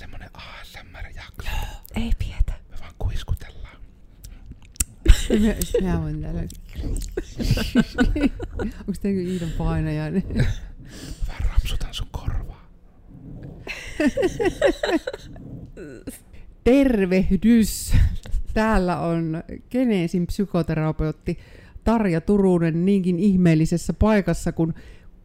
[0.00, 1.50] semmonen ASMR-jakso.
[2.02, 2.52] Ei pietä.
[2.70, 3.76] Me vaan kuiskutellaan.
[5.82, 6.40] Mä, mä voin täällä.
[8.78, 10.22] Onko teillä Iidan painajainen?
[11.28, 12.68] Vaan rapsutan sun korvaa.
[16.64, 17.92] Tervehdys!
[18.54, 21.38] Täällä on Geneesin psykoterapeutti
[21.84, 24.74] Tarja Turunen niinkin ihmeellisessä paikassa kuin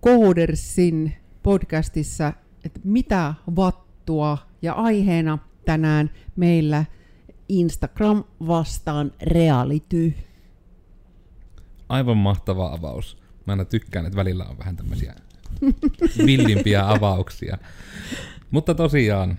[0.01, 1.13] Koodersin
[1.43, 2.33] podcastissa,
[2.65, 6.85] että mitä vattua ja aiheena tänään meillä
[7.49, 10.13] Instagram vastaan reality.
[11.89, 13.17] Aivan mahtava avaus.
[13.45, 15.16] Mä aina tykkään, että välillä on vähän tämmöisiä
[16.25, 17.58] villimpiä avauksia.
[18.52, 19.38] Mutta tosiaan,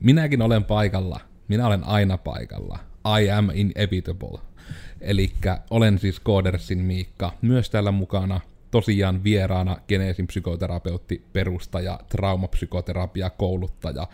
[0.00, 1.20] minäkin olen paikalla.
[1.48, 2.78] Minä olen aina paikalla.
[3.20, 4.38] I am inevitable.
[5.00, 5.32] Eli
[5.70, 8.40] olen siis Koodersin Miikka, myös täällä mukana
[8.70, 14.06] tosiaan vieraana Geneesin psykoterapeutti, perustaja, traumapsykoterapia, kouluttaja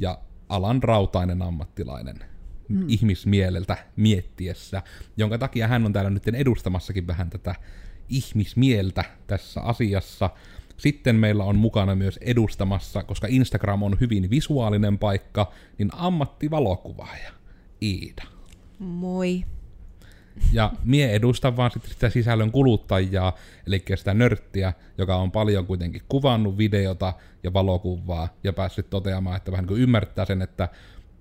[0.00, 0.18] ja
[0.48, 2.16] alan rautainen ammattilainen
[2.68, 2.84] mm.
[2.88, 4.82] ihmismieleltä miettiessä,
[5.16, 7.54] jonka takia hän on täällä nyt edustamassakin vähän tätä
[8.08, 10.30] ihmismieltä tässä asiassa.
[10.76, 17.30] Sitten meillä on mukana myös edustamassa, koska Instagram on hyvin visuaalinen paikka, niin ammattivalokuvaaja
[17.82, 18.24] Iida.
[18.78, 19.44] Moi.
[20.52, 26.02] Ja mie edustan vaan sitten sitä sisällön kuluttajaa, eli sitä nörttiä, joka on paljon kuitenkin
[26.08, 30.68] kuvannut videota ja valokuvaa ja päässyt toteamaan, että vähän niin kuin ymmärtää sen, että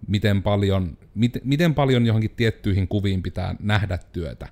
[0.07, 4.47] miten paljon, miten, miten paljon johonkin tiettyihin kuviin pitää nähdä työtä.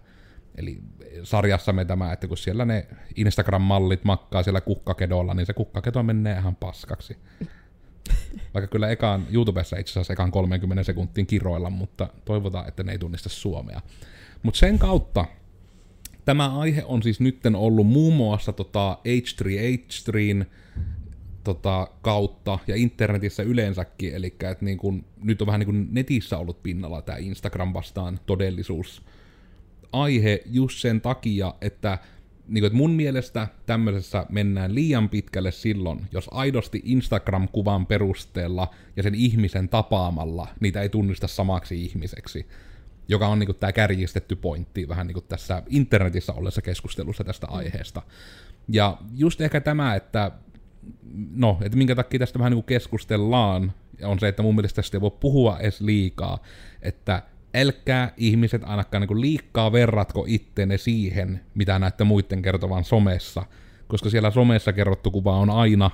[0.55, 0.79] Eli
[1.23, 6.55] sarjassamme tämä, että kun siellä ne Instagram-mallit makkaa siellä kukkakedolla, niin se kukkakedo menee ihan
[6.55, 7.17] paskaksi.
[8.53, 12.97] Vaikka kyllä ekaan YouTubessa itse asiassa ekaan 30 sekuntiin kiroilla, mutta toivotaan, että ne ei
[12.97, 13.81] tunnista Suomea.
[14.47, 15.25] Mutta sen kautta
[16.25, 20.45] tämä aihe on siis nytten ollut muun muassa tota H3H3
[21.43, 26.37] tota, kautta ja internetissä yleensäkin, eli että niin kun, nyt on vähän niin kuin netissä
[26.37, 29.01] ollut pinnalla tämä Instagram vastaan todellisuus
[29.91, 31.97] aihe just sen takia, että
[32.47, 39.03] niin kuin, että mun mielestä tämmöisessä mennään liian pitkälle silloin, jos aidosti Instagram-kuvan perusteella ja
[39.03, 42.47] sen ihmisen tapaamalla niitä ei tunnista samaksi ihmiseksi
[43.07, 48.01] joka on niin tämä kärjistetty pointti vähän niin tässä internetissä ollessa keskustelussa tästä aiheesta.
[48.69, 50.31] Ja just ehkä tämä, että
[51.31, 53.73] no, että minkä takia tästä vähän niin keskustellaan,
[54.03, 56.43] on se, että mun mielestä tästä ei voi puhua edes liikaa,
[56.81, 57.23] että
[57.55, 63.43] älkää ihmiset ainakaan niin liikaa verratko itteenne siihen, mitä näette muiden kertovan somessa,
[63.87, 65.91] koska siellä somessa kerrottu kuva on aina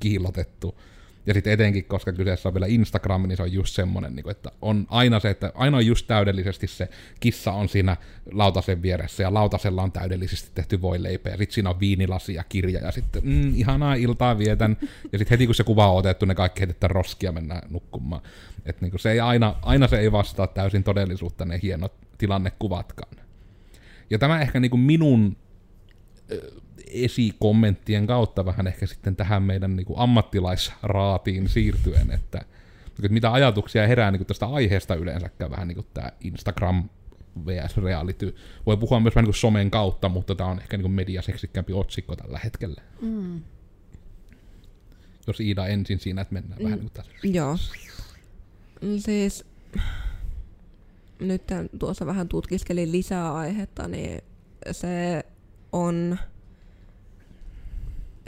[0.00, 0.80] kiillotettu.
[1.26, 4.50] Ja sitten etenkin, koska kyseessä on vielä Instagram, niin se on just semmoinen, niin että
[4.62, 6.88] on aina se, että aina on just täydellisesti se
[7.20, 7.96] kissa on siinä
[8.32, 12.80] lautasen vieressä, ja lautasella on täydellisesti tehty voileipä, ja sitten siinä on viinilasi ja kirja,
[12.80, 14.76] ja sitten mm, ihanaa iltaa vietän,
[15.12, 18.22] ja sitten heti kun se kuva on otettu, ne kaikki heitetään roskia mennään nukkumaan.
[18.66, 23.16] Että niin se ei aina, aina se ei vastaa täysin todellisuutta ne hienot tilannekuvatkaan.
[24.10, 25.36] Ja tämä ehkä niin kuin minun
[26.90, 32.40] esikommenttien kautta vähän ehkä sitten tähän meidän niin kuin ammattilaisraatiin siirtyen, että,
[32.86, 36.88] että mitä ajatuksia herää niin kuin tästä aiheesta yleensäkään vähän niin kuin tämä Instagram
[37.46, 37.76] vs.
[37.76, 38.36] reality.
[38.66, 41.72] Voi puhua myös vähän niin kuin somen kautta, mutta tämä on ehkä niin kuin mediaseksikkäämpi
[41.72, 42.82] otsikko tällä hetkellä.
[43.00, 43.42] Mm.
[45.26, 46.64] Jos Iida ensin siinä, että mennään mm.
[46.64, 47.12] vähän niin kuin tässä.
[47.22, 47.56] Joo.
[48.98, 49.44] Siis
[51.20, 51.42] nyt
[51.78, 54.22] tuossa vähän tutkiskelin lisää aihetta, niin
[54.72, 55.24] se
[55.72, 56.18] on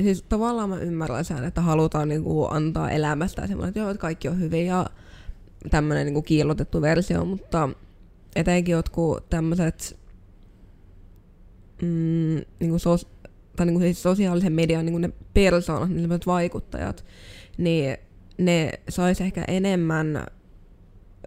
[0.03, 4.29] siis tavallaan mä ymmärrän sen, että halutaan niinku antaa elämästä semmoinen, että joo, että kaikki
[4.29, 4.87] on hyvin ja
[5.71, 7.69] tämmöinen niinku kiillotettu versio, mutta
[8.37, 9.99] etenkin jotkut tämmöiset
[11.83, 13.09] mm, niinku sos,
[13.57, 17.05] tai niinku siis sosiaalisen median niinku ne persoonat, niin vaikuttajat,
[17.59, 17.97] niin
[18.39, 20.27] ne sais ehkä enemmän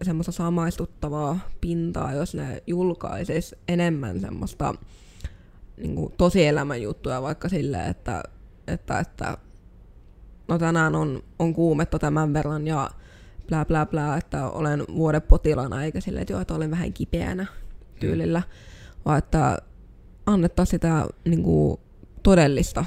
[0.02, 4.76] semmoista samaistuttavaa pintaa, jos ne julkaisis enemmän semmoista
[5.78, 8.24] niin tosielämän juttuja vaikka silleen, että
[8.74, 9.38] että, että
[10.48, 12.90] no tänään on, on kuumetta tämän verran ja
[13.48, 17.46] blää blää blää, että olen vuoden potilaana, eikä silleen, että joo, että olen vähän kipeänä
[18.00, 18.42] tyylillä,
[19.06, 19.58] vaan että
[20.26, 21.78] annettaa sitä niin kuin,
[22.24, 22.86] todellista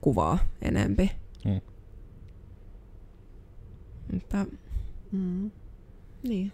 [0.00, 1.10] kuvaa enempi.
[1.44, 1.60] Mm.
[4.12, 4.46] Mutta,
[5.12, 5.50] mm.
[6.22, 6.52] Niin.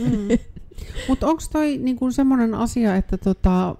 [0.00, 0.38] Mm.
[1.08, 3.74] Mutta onko toi niinku semmoinen asia, että tota,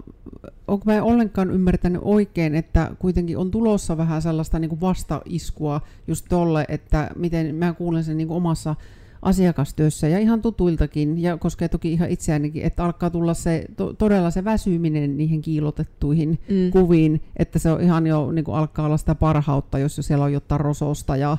[0.67, 6.65] onko mä ollenkaan ymmärtänyt oikein, että kuitenkin on tulossa vähän sellaista niinku vastaiskua just tolle,
[6.69, 8.75] että miten mä kuulen sen niinku omassa
[9.21, 14.31] asiakastyössä ja ihan tutuiltakin, ja koskee toki ihan itseäänikin, että alkaa tulla se to, todella
[14.31, 16.71] se väsyminen niihin kiilotettuihin mm.
[16.71, 20.25] kuviin, että se on ihan jo niin kuin alkaa olla sitä parhautta, jos jo siellä
[20.25, 21.37] on jotain rososta ja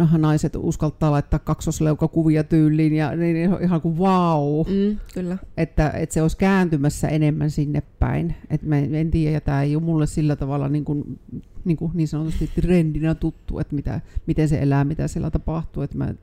[0.00, 5.38] äh, naiset uskaltaa laittaa kaksosleukakuvia tyyliin ja niin ihan kuin vau, Mm, kyllä.
[5.56, 8.34] että, että se olisi kääntymässä enemmän sinne päin.
[8.50, 11.18] Et mä en, en tiedä, ja tämä ei ole mulle sillä tavalla niin, kuin,
[11.64, 15.82] niin, kuin niin sanotusti trendinä tuttu, että mitä, miten se elää, mitä siellä tapahtuu.
[15.82, 16.14] Että mä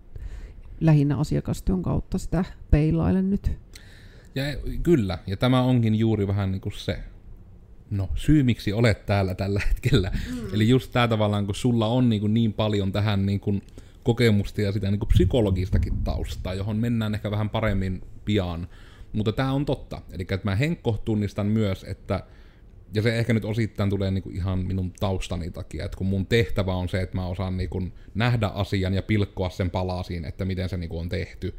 [0.82, 3.52] lähinnä asiakastyön kautta sitä peilailen nyt.
[4.36, 4.44] Ja
[4.84, 7.00] kyllä, ja tämä onkin juuri vähän niin kuin se
[7.92, 10.12] no, syy, miksi olet täällä tällä hetkellä.
[10.32, 10.54] Mm.
[10.54, 13.62] Eli just tämä tavallaan, kun sulla on niin, kuin niin paljon tähän niin kuin
[14.04, 18.68] kokemusta ja sitä niin kuin psykologistakin taustaa, johon mennään ehkä vähän paremmin pian.
[19.14, 20.02] Mutta tämä on totta.
[20.12, 22.24] Eli että mä Henkko tunnistan myös, että
[22.94, 26.74] ja se ehkä nyt osittain tulee niinku ihan minun taustani takia, että kun mun tehtävä
[26.74, 27.82] on se, että mä osaan niinku
[28.16, 31.56] nähdä asian ja pilkkoa sen palasiin, että miten se niinku on tehty,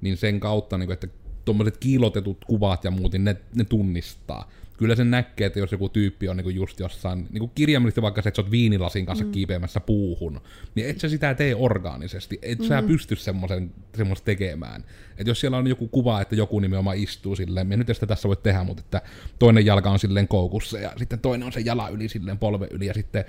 [0.00, 1.08] niin sen kautta, niinku, että
[1.44, 5.88] tuommoiset kiilotetut kuvat ja muut, niin ne, ne tunnistaa kyllä se näkee, että jos joku
[5.88, 9.30] tyyppi on niinku just jossain, niinku kirjaimellisesti vaikka se, että sä oot viinilasin kanssa mm.
[9.30, 10.40] kiipeämässä puuhun,
[10.74, 12.64] niin et sä sitä tee orgaanisesti, et mm.
[12.64, 14.84] sä pysty semmoisen semmoista tekemään.
[15.18, 18.28] Et jos siellä on joku kuva, että joku nimenomaan istuu silleen, me nyt sitä tässä
[18.28, 19.02] voi tehdä, mutta että
[19.38, 22.86] toinen jalka on silleen koukussa ja sitten toinen on se jala yli silleen polve yli
[22.86, 23.24] ja sitten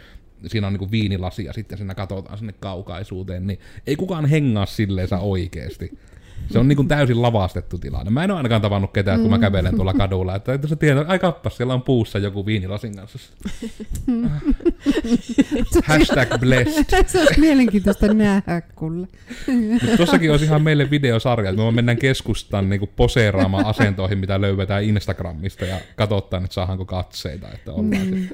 [0.48, 5.08] siinä on niinku viinilasi ja sitten siinä katsotaan sinne kaukaisuuteen, niin ei kukaan hengaa silleen
[5.20, 5.98] oikeesti.
[6.52, 8.12] Se on niin kuin täysin lavastettu tilanne.
[8.12, 10.36] Mä en ole ainakaan tavannut ketään, kun mä kävelen tuolla kadulla.
[10.36, 13.20] Että, sä tiedät, ai kappas, siellä on puussa joku viinilasin kanssa.
[15.84, 16.86] Hashtag blessed.
[17.08, 19.08] se olisi mielenkiintoista nähdä kuule.
[19.98, 25.66] Tuossakin olisi ihan meille videosarja, että me mennään keskustan niin poseeraamaan asentoihin, mitä löydetään Instagramista
[25.66, 27.48] ja katsotaan, että saadaanko katseita.
[27.54, 28.28] Että ollaan mm.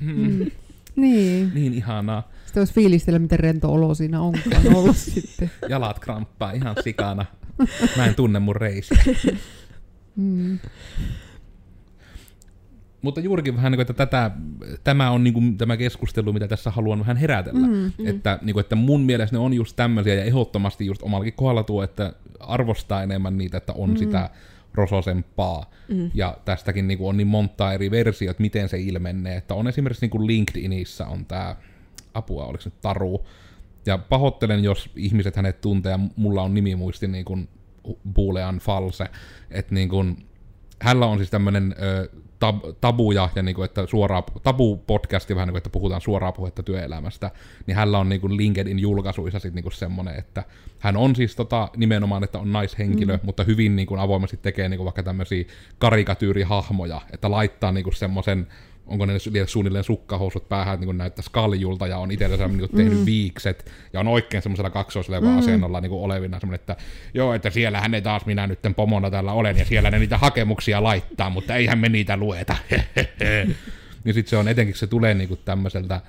[0.00, 0.50] Mm.
[0.96, 1.50] Niin.
[1.54, 2.28] Niin ihanaa.
[2.52, 5.50] Sitten olisi fiilistellä, miten rento olo siinä onkaan ollut sitten.
[5.68, 7.24] Jalat kramppaa ihan sikana.
[7.96, 9.04] Mä en tunne mun reisiä.
[10.16, 10.58] Mm.
[13.02, 14.30] Mutta juurikin vähän niin kuin, että tätä,
[14.84, 17.66] tämä on niin kuin, tämä keskustelu, mitä tässä haluan vähän herätellä.
[17.66, 18.06] Mm, mm.
[18.06, 21.62] Että, niin kuin, että mun mielestä ne on just tämmöisiä, ja ehdottomasti just omallakin kohdalla
[21.62, 23.96] tuo, että arvostaa enemmän niitä, että on mm.
[23.96, 24.30] sitä
[24.74, 25.70] rososempaa.
[25.88, 26.10] Mm.
[26.14, 29.36] Ja tästäkin niin kuin, on niin monta eri versiota, miten se ilmenee.
[29.36, 31.56] Että on esimerkiksi niin kuin LinkedInissä on tämä,
[32.14, 33.26] apua, oliko se nyt Taru,
[33.86, 37.48] ja pahoittelen, jos ihmiset hänet tuntee, ja mulla on nimimuisti niin kuin
[38.14, 39.06] Boolean false,
[39.50, 40.26] että niin kuin,
[40.80, 41.74] hänellä on siis tämmöinen
[42.38, 46.62] tab, tabuja ja niin kuin, että suoraa, tabu-podcasti vähän niin kuin, että puhutaan suoraa puhetta
[46.62, 47.30] työelämästä,
[47.66, 50.44] niin hänellä on niin kuin LinkedIn julkaisuissa sitten niin kuin semmoinen, että
[50.78, 53.20] hän on siis tota, nimenomaan, että on naishenkilö, mm.
[53.22, 55.44] mutta hyvin niin kuin avoimesti tekee niin kuin vaikka tämmöisiä
[55.78, 58.46] karikatyyrihahmoja, että laittaa niin kuin semmoisen
[58.86, 63.06] onko ne vielä suunnilleen sukkahousut päähän, niin näyttäisi kaljulta ja on itsellä niin tehnyt mm.
[63.06, 65.38] viikset ja on oikein semmoisella kaksoisleuvan mm.
[65.38, 66.76] asennolla niin olevina semmoinen, että
[67.14, 70.82] joo, että siellähän ei taas minä nyt pomona täällä olen ja siellä ne niitä hakemuksia
[70.82, 72.56] laittaa, mutta eihän me niitä lueta.
[74.04, 76.00] niin sitten se on etenkin, se tulee niin kuin tämmöiseltä,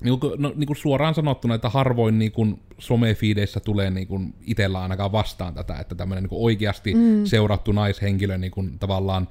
[0.00, 4.34] niin kuin, no, niin kuin suoraan sanottuna, että harvoin niin kuin somefiideissä tulee niin kuin
[4.40, 7.24] itsellä ainakaan vastaan tätä, että tämmöinen niin kuin oikeasti mm.
[7.24, 9.28] seurattu naishenkilö niin kuin tavallaan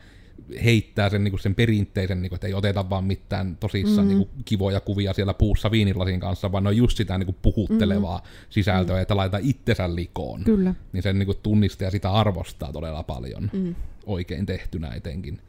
[0.63, 4.19] heittää sen, niin kuin sen perinteisen, niin kuin, että ei oteta vaan mitään tosissaan mm-hmm.
[4.19, 7.38] niin kuin, kivoja kuvia siellä puussa viinilasin kanssa, vaan ne on just sitä niin kuin,
[7.42, 8.45] puhuttelevaa mm-hmm.
[8.50, 9.01] sisältöä, mm-hmm.
[9.01, 10.44] että laita itsensä likoon.
[10.44, 10.75] Kyllä.
[10.94, 13.75] Niin sen niin kuin, tunnistaa ja sitä arvostaa todella paljon, mm-hmm.
[14.06, 15.39] oikein tehtynä etenkin.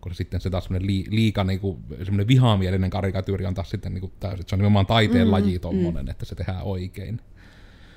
[0.00, 3.94] Koska sitten se taas semmoinen li, liika niin kuin, semmoinen vihamielinen karikatyyri on taas sitten
[3.94, 5.32] niin kuin, täysin, se on nimenomaan taiteen mm-hmm.
[5.32, 6.10] laji tommonen, mm-hmm.
[6.10, 7.20] että se tehdään oikein.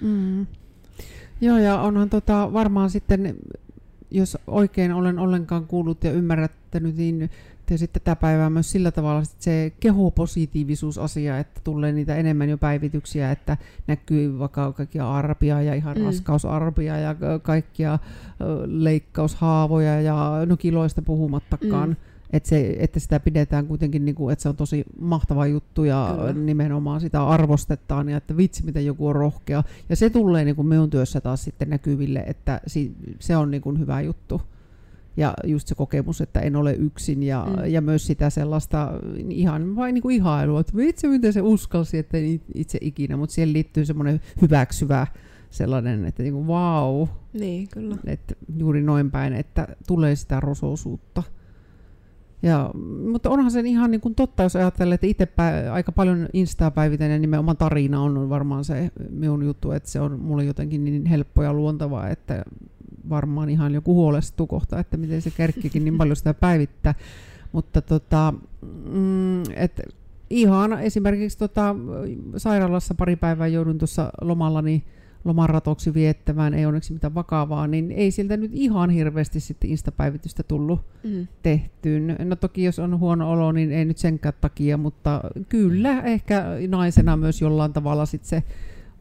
[0.01, 0.47] Mm.
[1.41, 3.35] Joo, ja onhan tota, varmaan sitten
[4.11, 7.29] jos oikein olen ollenkaan kuullut ja ymmärrättänyt, niin
[7.65, 12.57] te sitten tätä päivää myös sillä tavalla että se kehopositiivisuusasia, että tulee niitä enemmän jo
[12.57, 16.05] päivityksiä, että näkyy vaikka kaikkia arpia ja ihan mm.
[16.05, 17.99] raskausarpia ja kaikkia
[18.65, 21.89] leikkaushaavoja ja no kiloista puhumattakaan.
[21.89, 25.83] Mm että, se, että sitä pidetään kuitenkin, niin kuin, että se on tosi mahtava juttu
[25.83, 26.33] ja Kyllä.
[26.33, 29.63] nimenomaan sitä arvostetaan ja että vitsi, miten joku on rohkea.
[29.89, 33.61] Ja se tulee niin kuin minun työssä taas sitten näkyville, että si, se on niin
[33.61, 34.41] kuin hyvä juttu.
[35.17, 37.65] Ja just se kokemus, että en ole yksin ja, mm.
[37.65, 38.91] ja myös sitä sellaista
[39.29, 42.17] ihan vain niin kuin ihailua, että vitsi, miten se uskalsi, että
[42.55, 45.07] itse ikinä, mutta siihen liittyy semmoinen hyväksyvä
[45.49, 47.07] sellainen, että niin kuin, wow.
[47.33, 47.97] Niin, kyllä.
[48.05, 51.23] Että juuri noin päin, että tulee sitä rosoisuutta.
[52.43, 52.71] Ja,
[53.11, 56.71] mutta onhan se ihan niin kuin totta, jos ajattelee, että itse pä- aika paljon Instaa
[56.71, 61.05] päivitän ja nimenomaan tarina on varmaan se minun juttu, että se on mulle jotenkin niin
[61.05, 62.45] helppo ja luontavaa, että
[63.09, 66.95] varmaan ihan joku huolestuu kohta, että miten se kerkkikin niin paljon sitä päivittää.
[67.51, 68.33] Mutta tota,
[68.91, 69.81] mm, et
[70.29, 71.75] ihan esimerkiksi tota,
[72.37, 74.83] sairaalassa pari päivää joudun tuossa lomalla niin
[75.25, 80.81] lomaratoksi viettämään, ei onneksi mitään vakavaa, niin ei siltä nyt ihan hirveästi sitten instapäivitystä tullut
[81.03, 81.27] Mm.
[81.43, 82.15] tehtyyn.
[82.25, 87.17] No toki jos on huono olo, niin ei nyt senkään takia, mutta kyllä ehkä naisena
[87.17, 88.43] myös jollain tavalla sit se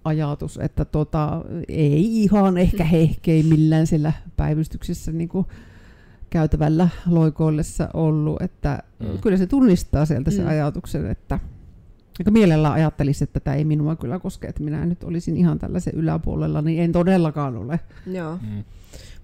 [0.04, 5.46] ajatus, että tota, ei ihan ehkä hehkeimmillään siellä päivystyksessä niin kuin
[6.30, 9.18] käytävällä loikoillessa ollut, että Mm.
[9.20, 10.48] kyllä se tunnistaa sieltä se Mm.
[10.48, 11.38] ajatuksen, että
[12.20, 15.94] joka mielellään ajattelisi, että tämä ei minua kyllä koske, että minä nyt olisin ihan tällaisen
[15.94, 17.80] yläpuolella, niin en todellakaan ole.
[18.06, 18.38] Joo.
[18.42, 18.64] Mm.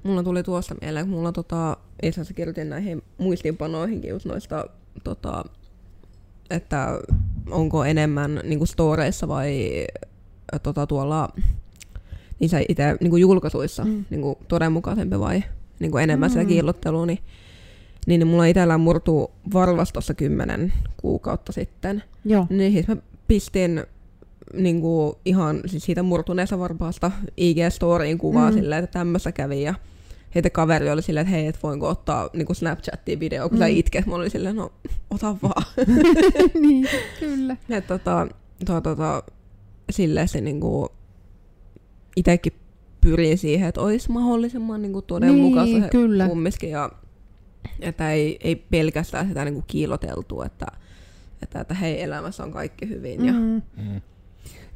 [0.02, 4.66] Mulla tuli tuosta mieleen, kun mulla tota, itse asiassa kirjoitin näihin muistiinpanoihinkin just noista,
[5.04, 5.44] tota,
[6.50, 7.00] että
[7.50, 9.86] onko enemmän niinku storeissa vai
[10.54, 11.28] äh, tota, tuolla
[12.40, 14.04] niissä itse niinku julkaisuissa Mm.
[14.10, 15.44] niinku todenmukaisempi vai
[15.80, 16.32] niinku enemmän mm.
[16.32, 17.18] sitä kiillottelua, niin,
[18.06, 22.02] niin, niin mulla itsellään murtuu varvas tuossa kymmenen kuukautta sitten.
[22.24, 22.46] Joo.
[22.50, 22.96] Niin siis mä
[23.28, 23.82] pistin
[24.52, 28.56] niinku ihan siis siitä murtuneesta varpaasta IG-storiin kuvaa Mm.
[28.56, 29.74] silleen, että tämmössä kävi ja
[30.34, 33.60] heitä kaveri oli silleen, että hei, et voinko ottaa niinku Snapchattiin video, kun mm.
[33.60, 34.06] sä itket.
[34.06, 34.72] Mä olin silleen, no
[35.10, 35.64] ota vaan.
[36.62, 36.88] niin,
[37.20, 37.56] kyllä.
[37.68, 38.26] ja tota,
[38.66, 39.22] to, tota,
[39.90, 40.88] silleen se niinku
[42.16, 42.52] itekin
[43.00, 46.28] pyrin siihen, että olisi mahdollisimman niinku todenmukaista Niin, kyllä.
[46.28, 46.90] kumminkin ja
[47.80, 50.66] että ei, ei pelkästään sitä niinku kiiloteltu, että,
[51.42, 53.24] että, että hei, elämässä on kaikki hyvin.
[53.26, 53.62] Ja, Mm.
[53.76, 54.00] Mm.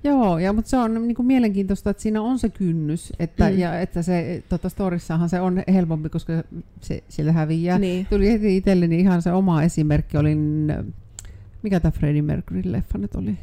[0.05, 3.53] Joo, ja, mutta se on niin kuin mielenkiintoista, että siinä on se kynnys, että, Mm.
[3.55, 3.59] mm.
[3.59, 6.33] ja, että se, tota, storissahan se on helpompi, koska
[6.81, 7.79] se, siellä häviää.
[7.79, 8.07] Niin.
[8.11, 10.73] Tuli heti itselleni ihan se oma esimerkki, olin,
[11.63, 13.39] mikä tämä Freddie Mercury-leffa nyt oli?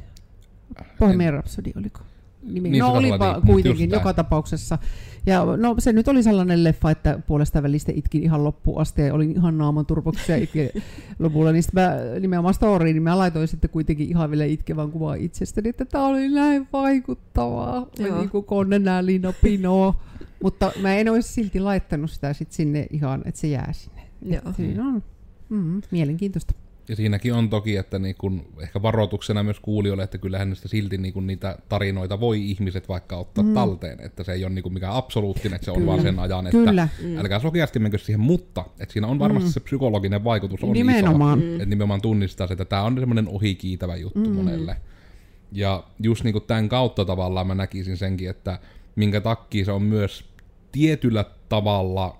[0.99, 1.99] Bohemian Rhapsody oliko?
[2.47, 2.69] Nimi.
[2.69, 4.77] Niin, no olipa niin, kuitenkin joka tapauksessa.
[5.25, 9.13] Ja no se nyt oli sellainen leffa, että puolesta välistä itkin ihan loppuun asti ja
[9.13, 10.69] olin ihan naaman turvoksia itkin
[11.19, 11.51] lopulla.
[11.51, 15.69] Niin sitten mä nimenomaan storyin, niin mä laitoin sitten kuitenkin ihan vielä itkevän kuvaa itsestäni,
[15.69, 17.87] että tämä oli näin vaikuttavaa.
[17.99, 18.17] Joo.
[18.17, 19.95] Niin kuin Konnenää Lino Pino.
[20.43, 24.01] Mutta mä en olisi silti laittanut sitä sit sinne ihan, että se jää sinne.
[24.21, 24.53] Joo.
[24.53, 25.03] Siinä on
[25.49, 26.53] mm, mielenkiintoista.
[26.89, 30.97] Ja siinäkin on toki, että niin kun, ehkä varoituksena myös kuulijoille, että kyllähän niistä silti
[30.97, 33.47] niin kun niitä tarinoita voi ihmiset vaikka ottaa Mm.
[33.49, 33.53] mm.
[33.53, 35.87] talteen, että se ei ole niin kun mikään absoluuttinen, että se on Kyllä.
[35.91, 37.17] vaan sen ajan, että Kyllä, Mm.
[37.17, 39.49] älkää sokeasti menkö siihen, mutta että siinä on varmasti Mm.
[39.49, 39.53] mm.
[39.53, 41.39] se psykologinen vaikutus on nimenomaan.
[41.39, 44.27] iso, että nimenomaan tunnistaa se, että tämä on semmoinen ohikiitävä juttu Mm.
[44.27, 44.33] mm.
[44.35, 44.77] monelle.
[45.51, 48.59] Ja just niin kuin tämän kautta tavallaan mä näkisin senkin, että
[48.95, 50.25] minkä takia se on myös
[50.71, 52.17] tietyllä tavalla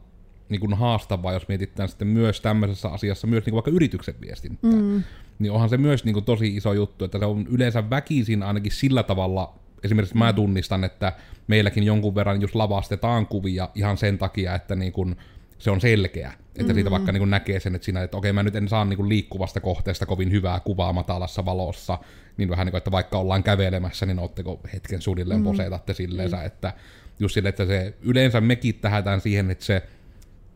[0.50, 4.72] niin kuin haastavaa, jos mietitään sitten myös tämmöisessä asiassa myös niin kuin vaikka yrityksen viestintää.
[4.72, 5.04] Mm.
[5.40, 8.72] Niin onhan se myös niin kuin tosi iso juttu, että se on yleensä väkisin ainakin
[8.72, 11.14] sillä tavalla, esimerkiksi mä tunnistan, että
[11.48, 15.16] meilläkin jonkun verran just lavastetaan kuvia ihan sen takia, että niin kuin
[15.58, 16.34] se on selkeä.
[16.56, 18.86] Että siitä vaikka niin kuin näkee sen, että siinä, että okei mä nyt en saa
[18.86, 22.00] niin kuin liikkuvasta kohteesta kovin hyvää kuvaa matalassa valossa,
[22.38, 26.74] niin vähän niin kuin, että vaikka ollaan kävelemässä, niin ootteko hetken suunnilleen poseetatte silleensä, että
[27.20, 29.84] just sille, että se yleensä mekin tähätään siihen, että se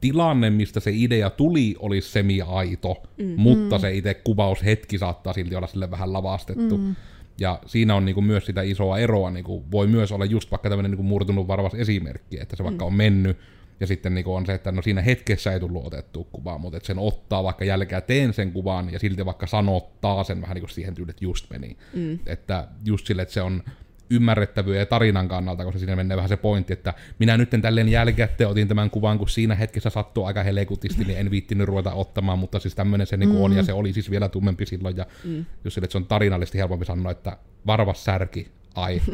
[0.01, 3.33] tilanne, mistä se idea tuli, olisi semi-aito, mm.
[3.37, 6.77] mutta se itse kuvaushetki saattaa silti olla sille vähän lavastettu.
[6.77, 6.95] Mm.
[7.39, 10.91] Ja siinä on niinku myös sitä isoa eroa, niinku voi myös olla just vaikka tämmöinen
[10.91, 13.37] niinku murtunut varvas esimerkki, että se vaikka on mennyt,
[13.79, 16.99] ja sitten niinku on se, että no siinä hetkessä ei tullut otettua kuvaa, mutta sen
[16.99, 21.09] ottaa vaikka jälkeen teen sen kuvan, ja silti vaikka sanottaa sen vähän niinku siihen tyyliin,
[21.09, 21.77] että just meni.
[21.93, 22.19] Mm.
[22.25, 23.63] Että just sille, että se on
[24.11, 28.49] ymmärrettävyyden ja tarinan kannalta, koska siinä menee vähän se pointti, että minä nyt tälleen jälkikäteen
[28.49, 32.59] otin tämän kuvan, kun siinä hetkessä sattuu aika helekutisti, niin en viittinyt ruveta ottamaan, mutta
[32.59, 35.45] siis tämmöinen se niinku on, ja se oli siis vielä tummempi silloin, ja mm.
[35.63, 37.37] just sille, että se on tarinallisesti helpompi sanoa, että
[37.67, 39.01] varvas särki, ai.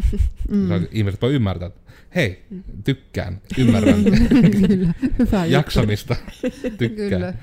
[0.49, 0.87] Mm.
[0.91, 1.81] Ihmiset voi ymmärtää, että
[2.15, 2.45] hei,
[2.83, 4.03] tykkään, ymmärrän,
[4.67, 6.15] Kyllä, hyvä jaksamista,
[6.77, 7.09] tykkään.
[7.09, 7.33] Kyllä,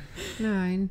[0.40, 0.90] näin.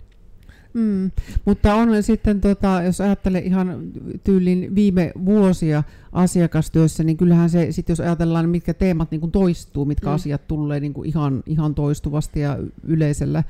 [0.73, 1.11] Mm.
[1.45, 3.91] Mutta on sitten, tota, jos ajattelee ihan
[4.23, 9.85] tyylin viime vuosia asiakastyössä, niin kyllähän se, sit jos ajatellaan, mitkä teemat niin kuin toistuu,
[9.85, 10.13] mitkä Mm.
[10.13, 13.43] asiat tulee niin kuin ihan, ihan toistuvasti ja yleisellä,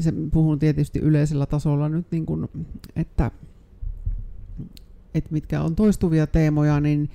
[0.00, 2.48] se puhun tietysti yleisellä tasolla nyt, niin kuin,
[2.96, 3.30] että,
[5.14, 7.10] että mitkä on toistuvia teemoja, niin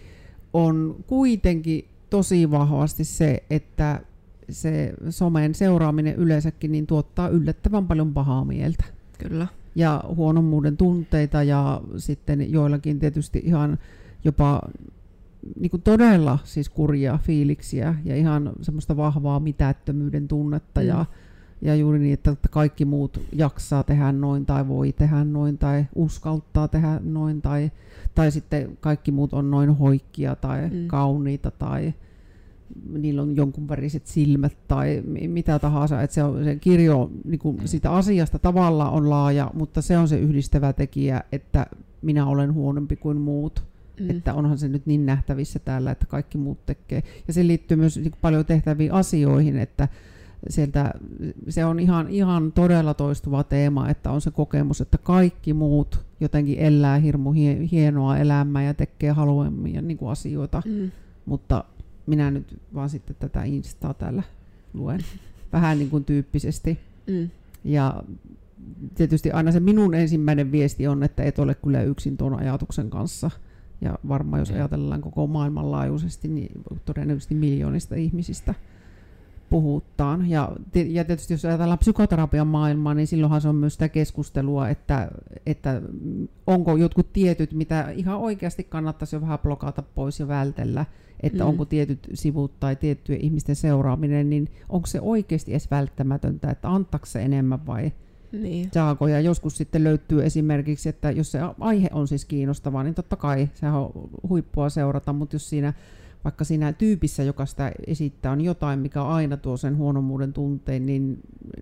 [0.54, 4.02] on kuitenkin tosi vahvasti se, että
[4.50, 8.84] se somen seuraaminen yleensäkin niin tuottaa yllättävän paljon pahaa mieltä
[9.17, 9.48] Kyllä.
[9.75, 13.77] ja huonommuuden tunteita ja sitten joillakin tietysti ihan
[14.24, 14.62] jopa
[15.60, 20.88] niin kuin todella siis kurjia fiiliksiä ja ihan semmoista vahvaa mitättömyyden tunnetta Mm.
[20.88, 21.05] ja,
[21.62, 26.67] ja juuri niin, että kaikki muut jaksaa tehdä noin tai voi tehdä noin tai uskaltaa
[26.67, 27.72] tehdä noin tai,
[28.15, 30.88] tai sitten kaikki muut on noin hoikkia tai mm.
[30.88, 31.93] kauniita tai
[32.92, 36.01] niillä on jonkun väriset silmät tai mi- mitä tahansa.
[36.01, 40.08] Että se, on, se kirjo niin kuin sitä asiasta tavallaan on laaja, mutta se on
[40.08, 41.65] se yhdistävä tekijä, että
[42.01, 43.63] minä olen huonompi kuin muut.
[44.00, 44.10] mm.
[44.10, 47.03] että onhan se nyt niin nähtävissä täällä, että kaikki muut tekee.
[47.27, 49.88] Ja se liittyy myös niin paljon tehtäviin asioihin, että
[50.50, 50.94] sieltä,
[51.50, 56.60] se on ihan, ihan todella toistuva teema, että on se kokemus, että kaikki muut jotenkin
[56.60, 57.32] elää hirmu
[57.72, 60.92] hienoa elämää ja tekee haluamia niin kuin asioita, mm.
[61.25, 61.63] mutta
[62.06, 64.24] minä nyt vaan sitten tätä Instaa täällä
[64.74, 65.00] luen
[65.54, 66.80] vähän niin kuin tyyppisesti.
[67.08, 67.30] Mm.
[67.64, 68.04] Ja
[68.96, 73.32] tietysti aina se minun ensimmäinen viesti on, että et ole kyllä yksin tuon ajatuksen kanssa.
[73.82, 76.52] Ja varmaan jos ajatellaan koko maailmanlaajuisesti, niin
[76.86, 78.54] todennäköisesti miljoonista ihmisistä–
[79.54, 80.30] puhutaan.
[80.30, 80.52] Ja,
[80.88, 85.12] ja tietysti jos ajatellaan psykoterapian maailmaa, niin silloinhan se on myös sitä keskustelua, että,
[85.46, 85.82] että
[86.48, 90.86] onko jotkut tietyt, mitä ihan oikeasti kannattaisi jo vähän blokata pois ja vältellä,
[91.24, 91.50] että mm.
[91.50, 97.06] onko tietyt sivut tai tiettyjen ihmisten seuraaminen, niin onko se oikeasti edes välttämätöntä, että antaako
[97.06, 97.92] se enemmän vai
[98.32, 98.70] niin.
[98.74, 99.08] saako.
[99.08, 103.50] Ja joskus sitten löytyy esimerkiksi, että jos se aihe on siis kiinnostava, niin totta kai
[103.54, 105.74] se on huippua seurata, mutta jos siinä
[106.24, 111.20] vaikka siinä tyypissä, joka sitä esittää, on jotain, mikä aina tuo sen huonommuuden tunteen, niin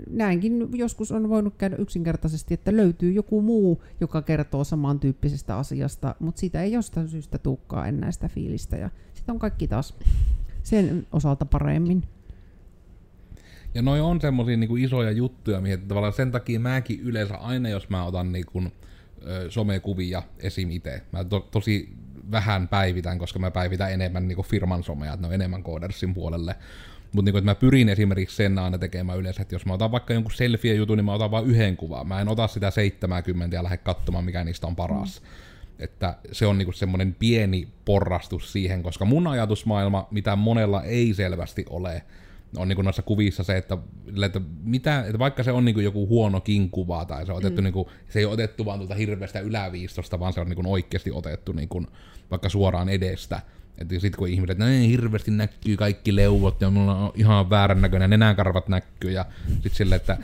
[0.09, 6.39] näinkin joskus on voinut käydä yksinkertaisesti, että löytyy joku muu, joka kertoo samantyyppisestä asiasta, mutta
[6.39, 9.95] siitä ei jostain syystä tukkaa enää sitä fiilistä, ja sitten on kaikki taas
[10.63, 12.03] sen osalta paremmin.
[13.73, 17.89] Ja noi on semmoisia niinku isoja juttuja, mihin tavallaan sen takia mäkin yleensä aina, jos
[17.89, 18.63] mä otan niinku,
[19.49, 20.71] somekuvia esim.
[20.71, 21.01] itse.
[21.11, 21.93] Mä to, tosi
[22.31, 26.55] vähän päivitän, koska mä päivitän enemmän niin firman somea, että ne on enemmän koodersin puolelle.
[27.13, 30.31] Mutta niin mä pyrin esimerkiksi sen aina tekemään yleensä, että jos mä otan vaikka jonkun
[30.31, 32.07] selfie-jutun, niin mä otan vain yhden kuvan.
[32.07, 35.21] Mä en ota sitä 70 ja lähde katsomaan, mikä niistä on paras.
[35.21, 35.27] Mm.
[35.79, 41.65] Että se on niinku semmoinen pieni porrastus siihen, koska mun ajatusmaailma, mitä monella ei selvästi
[41.69, 42.03] ole,
[42.57, 43.77] on niin noissa kuvissa se, että,
[44.25, 47.63] että, mitä, että vaikka se on niin joku huonokin kuva tai se on otettu, mm.
[47.63, 51.11] niin kuin, se ei ole otettu vaan tuolta hirveästä yläviistosta, vaan se on niin oikeasti
[51.11, 51.87] otettu niin kuin,
[52.31, 53.41] vaikka suoraan edestä.
[53.77, 58.09] Että sitten kun ihmiset, että hirveästi näkyy kaikki leuvot ja mulla on ihan väärän näköinen,
[58.09, 60.17] nenänkarvat näkyy ja sitten sille, että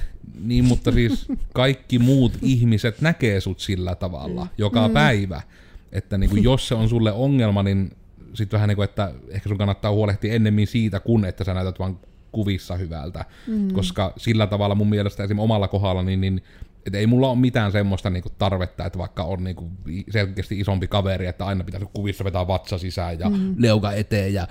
[0.43, 4.49] niin, mutta siis kaikki muut ihmiset näkee sut sillä tavalla mm.
[4.57, 4.93] joka mm.
[4.93, 5.41] päivä.
[5.91, 7.91] Että niin kuin, jos se on sulle ongelma, niin
[8.33, 11.79] sitten vähän niin kuin, että ehkä sun kannattaa huolehtia ennemmin siitä, kun että sä näytät
[11.79, 11.99] vaan
[12.37, 13.25] kuvissa hyvältä.
[13.47, 13.71] Mm.
[13.73, 15.39] Koska sillä tavalla mun mielestä esim.
[15.39, 16.43] omalla kohdalla, niin, niin
[16.85, 19.71] et ei mulla ole mitään semmoista niinku tarvetta, että vaikka on niinku
[20.09, 23.55] selkeästi isompi kaveri, että aina pitäisi kuvissa vetää vatsa sisään ja mm.
[23.57, 24.47] leuka eteen ja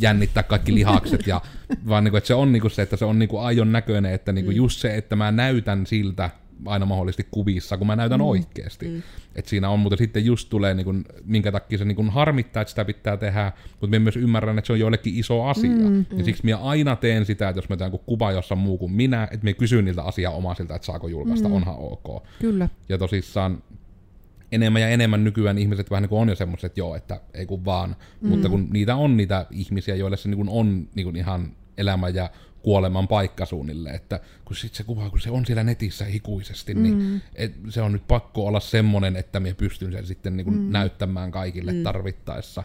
[0.00, 1.40] jännittää kaikki lihakset, ja,
[1.88, 4.50] vaan niinku, että se on niinku se, että se on niinku aion näköinen, että niinku
[4.50, 4.56] mm.
[4.56, 6.30] just se, että mä näytän siltä,
[6.64, 8.26] aina mahdollisesti kuvissa, kun mä näytän mm.
[8.26, 8.88] oikeasti.
[8.88, 9.02] Mm.
[9.34, 12.62] Et siinä on, mutta sitten just tulee, niin kun, minkä takia se niin kun harmittaa,
[12.62, 15.70] että sitä pitää tehdä, mutta mä myös ymmärrän, että se on joillekin iso asia.
[15.70, 16.06] Mm.
[16.16, 19.28] Ja siksi mä aina teen sitä, että jos mä teen kuva jossain muu kuin minä,
[19.30, 21.54] että mä kysyn niiltä asiaa omaisilta, että saako julkaista, mm.
[21.54, 22.22] onhan ok.
[22.40, 22.68] Kyllä.
[22.88, 23.62] Ja tosissaan
[24.52, 27.46] enemmän ja enemmän nykyään ihmiset vähän niin kuin on jo semmoiset, että joo, että ei
[27.46, 27.96] kun vaan.
[28.20, 28.28] Mm.
[28.28, 32.08] Mutta kun niitä on niitä ihmisiä, joille se niin kuin on niin kuin ihan elämä
[32.08, 32.30] ja
[32.62, 36.94] kuoleman paikka suunnilleen, että kun sit se kuva, kun se on siellä netissä ikuisesti, niin
[36.94, 36.98] mm.
[36.98, 40.58] niin et, se on nyt pakko olla semmonen, että minä pystyn sen sitten niin kuin
[40.58, 40.72] mm.
[40.72, 41.82] näyttämään kaikille mm.
[41.82, 42.64] tarvittaessa.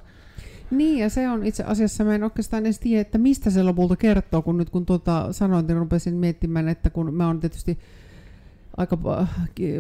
[0.71, 3.95] Niin, ja se on itse asiassa, mä en oikeastaan edes tiedä, että mistä se lopulta
[3.95, 7.79] kertoo, kun nyt kun tuota sanoin, niin rupesin miettimään, että kun mä oon tietysti
[8.77, 8.97] aika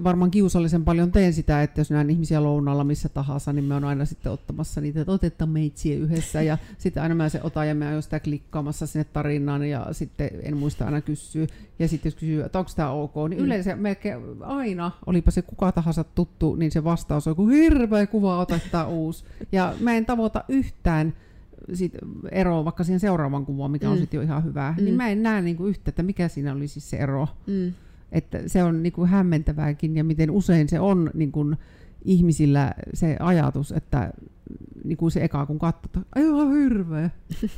[0.03, 3.83] varmaan kiusallisen paljon teen sitä, että jos näen ihmisiä lounalla missä tahansa, niin me on
[3.83, 7.75] aina sitten ottamassa niitä, että otetaan meitsiä yhdessä ja sitten aina mä se otan ja
[7.75, 11.47] mä oon sitä klikkaamassa sinne tarinaan ja sitten en muista aina kysyä.
[11.79, 13.45] Ja sitten jos kysyy, että onko tämä ok, niin mm.
[13.45, 18.39] yleensä melkein aina, olipa se kuka tahansa tuttu, niin se vastaus on, kun hirveä kuva,
[18.39, 19.23] otetaan uusi.
[19.51, 21.13] Ja mä en tavoita yhtään
[21.73, 21.93] sit
[22.31, 24.01] eroa vaikka siihen seuraavan kuvaan, mikä on mm.
[24.01, 24.85] sitten jo ihan hyvää, niin mm.
[24.85, 27.27] niin mä en näe niinku yhtä, että mikä siinä oli siis se ero.
[27.47, 27.73] Mm.
[28.13, 31.57] Että se on niin kuin hämmentävääkin ja miten usein se on niin kuin
[32.05, 34.13] ihmisillä se ajatus, että
[34.83, 37.09] niin kuin se eka kun katsotaan, aivan hirveä.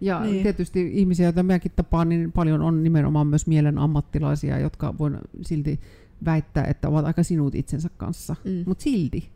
[0.00, 0.42] Ja niin.
[0.42, 5.80] tietysti ihmisiä, joita minäkin tapaan, niin paljon on nimenomaan myös mielen ammattilaisia, jotka voin silti
[6.24, 8.36] väittää, että ovat aika sinut itsensä kanssa.
[8.44, 8.64] Mm.
[8.66, 9.30] Mutta silti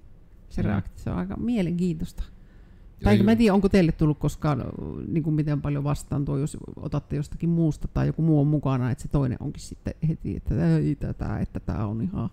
[0.48, 0.68] se mm.
[0.68, 2.22] reaktio on aika mielenkiintoista.
[3.02, 4.64] Tai mä en tiedä, onko teille tullut koskaan
[5.08, 8.90] niin kuin miten paljon vastaan tuo, jos otatte jostakin muusta tai joku muu on mukana,
[8.90, 12.30] että se toinen onkin sitten heti, että ei tätä, että tämä on ihan...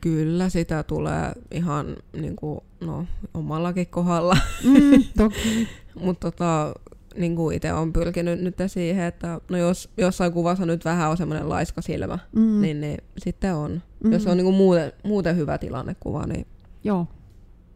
[0.00, 4.36] Kyllä sitä tulee ihan niin kuin, no, omallakin kohdalla.
[4.64, 5.68] Mm, toki.
[6.00, 6.74] Mutta tota,
[7.16, 11.16] niin kuin itse on pyrkinyt nyt siihen, että no jos jossain kuvassa nyt vähän on
[11.16, 12.60] semmoinen laiska silmä, mm.
[12.60, 13.82] niin, niin sitten on.
[14.04, 14.12] Mm.
[14.12, 16.46] Jos on niin kuin muuten, muuten hyvä tilannekuva, niin
[16.84, 17.06] Joo.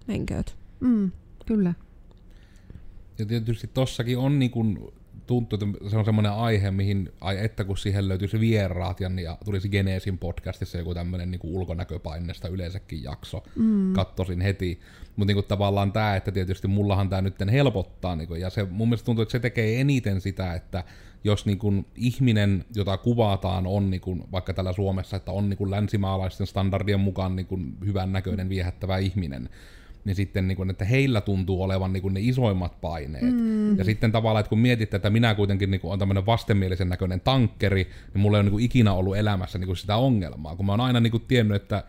[0.06, 0.56] menkööt.
[0.80, 1.10] Mm.
[1.48, 1.74] Kyllä.
[3.18, 4.92] Ja tietysti tossakin on niin kuin
[5.26, 9.38] tuntuu, että se on semmoinen aihe, mihin, ai että kun siihen löytyisi vieraat ja, ja
[9.44, 13.92] tulisi Geneesin podcastissa joku tämmöinen niin ulkonäköpaineesta yleensäkin jakso, mm.
[13.92, 14.80] kattosin heti.
[15.16, 18.88] Mutta niin tavallaan tämä, että tietysti mullahan tämä nyt helpottaa, niin kuin, ja se mun
[18.88, 20.84] mielestä tuntuu, että se tekee eniten sitä, että
[21.24, 25.58] jos niin kuin ihminen, jota kuvataan, on niin kuin, vaikka täällä Suomessa, että on niin
[25.58, 29.48] kuin länsimaalaisten standardien mukaan niin kuin hyvän näköinen, viehättävä ihminen,
[30.08, 33.34] niin sitten niin kuin, että heillä tuntuu olevan niin kuin ne isoimmat paineet.
[33.34, 33.78] Mm.
[33.78, 37.20] Ja sitten tavallaan, että kun mietit, että minä kuitenkin niin kuin on tämmöinen vastenmielisen näköinen
[37.20, 40.66] tankkeri, niin mulla ei ole niin kuin ikinä ollut elämässä niin kuin sitä ongelmaa, kun
[40.66, 41.84] mä oon aina niin kuin tiennyt, että,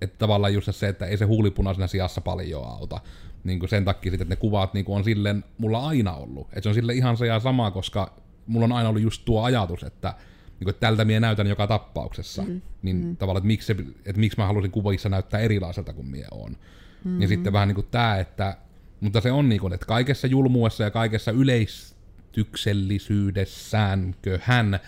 [0.00, 3.00] että tavallaan just se, että ei se huulipunaisena sijassa paljon auta.
[3.44, 6.46] Niin kuin sen takia sitten, että ne kuvat niin kuin on silleen mulla aina ollut.
[6.46, 8.12] Että se on sille ihan se ja sama, koska
[8.46, 10.14] mulla on aina ollut just tuo ajatus, että
[10.60, 12.42] niin kuin, että tältä minä näytän joka tapauksessa.
[12.42, 12.60] Mm.
[12.82, 13.16] Niin mm.
[13.16, 16.56] tavallaan, että miksi, se, että miksi mä halusin kuvissa näyttää erilaiselta kuin minä on.
[17.04, 17.22] Mm-hmm.
[17.22, 18.56] Ja sitten vähän niin kuin tämä, että,
[19.00, 24.80] mutta se on niin kuin, että kaikessa julmuessa ja kaikessa yleistyksellisyydessään hän,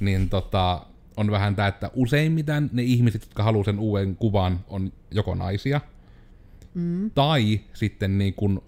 [0.00, 4.92] niin tota, on vähän tämä, että useimmiten ne ihmiset, jotka haluaa sen uuden kuvan, on
[5.10, 5.80] joko naisia,
[6.74, 7.10] mm.
[7.10, 8.60] tai sitten niin kuin,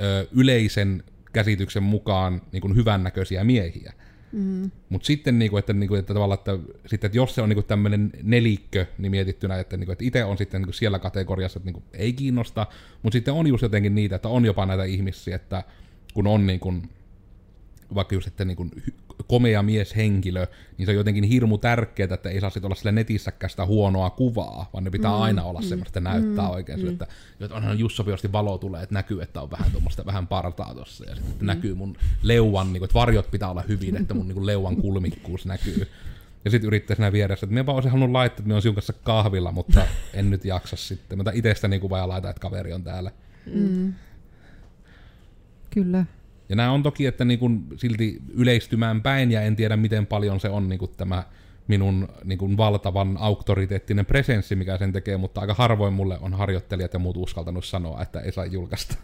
[0.00, 3.92] ö, yleisen käsityksen mukaan niin kuin hyvännäköisiä miehiä.
[4.32, 4.70] Mm.
[4.88, 8.10] Mutta sitten, niinku, että, niinku, että, tavallaan, että, sitten, että jos se on niinku tämmöinen
[8.22, 12.12] nelikkö, niin mietittynä, että, niinku, että itse on sitten niinku siellä kategoriassa, että niinku, ei
[12.12, 12.66] kiinnosta,
[13.02, 15.64] mutta sitten on just jotenkin niitä, että on jopa näitä ihmisiä, että
[16.14, 16.74] kun on niinku,
[17.94, 18.70] vaikka just, että niin
[19.26, 20.46] komea mieshenkilö,
[20.78, 24.10] niin se on jotenkin hirmu tärkeää, että ei saa sitten olla sillä netissäkään sitä huonoa
[24.10, 26.88] kuvaa, vaan ne pitää mm, aina olla mm, semmoista, että näyttää mm, oikein mm.
[26.88, 27.06] että,
[27.40, 31.04] että onhan just sopivasti valo tulee, että näkyy, että on vähän tuommoista vähän partaa tossa,
[31.04, 31.46] ja sitten mm.
[31.46, 34.76] näkyy mun leuan, niin kuin, että varjot pitää olla hyvin, että mun niin kuin, leuan
[34.76, 35.88] kulmikkuus näkyy.
[36.44, 39.52] Ja sitten yrittää siinä vieressä, että minä olisin halunnut laittaa, että minä olen kanssa kahvilla,
[39.52, 41.18] mutta en nyt jaksa sitten.
[41.18, 43.10] Mä itsestäni kuvaa ja laita, että kaveri on täällä.
[43.54, 43.94] Mm.
[45.70, 46.04] Kyllä.
[46.48, 50.40] Ja nämä on toki, että niin kuin silti yleistymään päin, ja en tiedä miten paljon
[50.40, 51.22] se on niin kuin tämä
[51.68, 56.92] minun niin kuin valtavan auktoriteettinen presenssi, mikä sen tekee, mutta aika harvoin mulle on harjoittelijat
[56.92, 58.94] ja muut uskaltanut sanoa, että ei saa julkaista.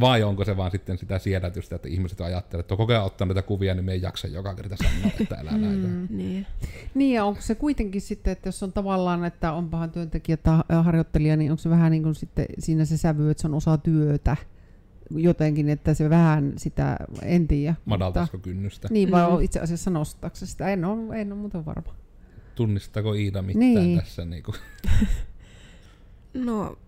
[0.00, 3.42] Vai onko se vaan sitten sitä siedätystä, että ihmiset ajattelevat, että koko ajan ottaa näitä
[3.42, 5.88] kuvia, niin me ei jaksa joka kerta sanoa, että älä näitä.
[5.88, 6.46] Mm, niin.
[6.94, 11.36] niin, ja onko se kuitenkin sitten, että jos on tavallaan, että onpahan työntekijä tai harjoittelija,
[11.36, 14.36] niin onko se vähän niin kuin sitten siinä se sävy, että se on osa työtä?
[15.10, 17.74] Jotenkin, että se vähän sitä, en tiedä.
[17.84, 18.88] Madaltaisiko kynnystä?
[18.90, 19.42] Niin, vai mm.
[19.42, 20.68] itse asiassa nostaako sitä?
[20.68, 21.94] En ole, en ole muuten varma.
[22.54, 23.98] Tunnistako Iida mitään niin.
[23.98, 24.24] tässä?
[24.24, 24.56] Niin kuin?
[26.46, 26.78] no,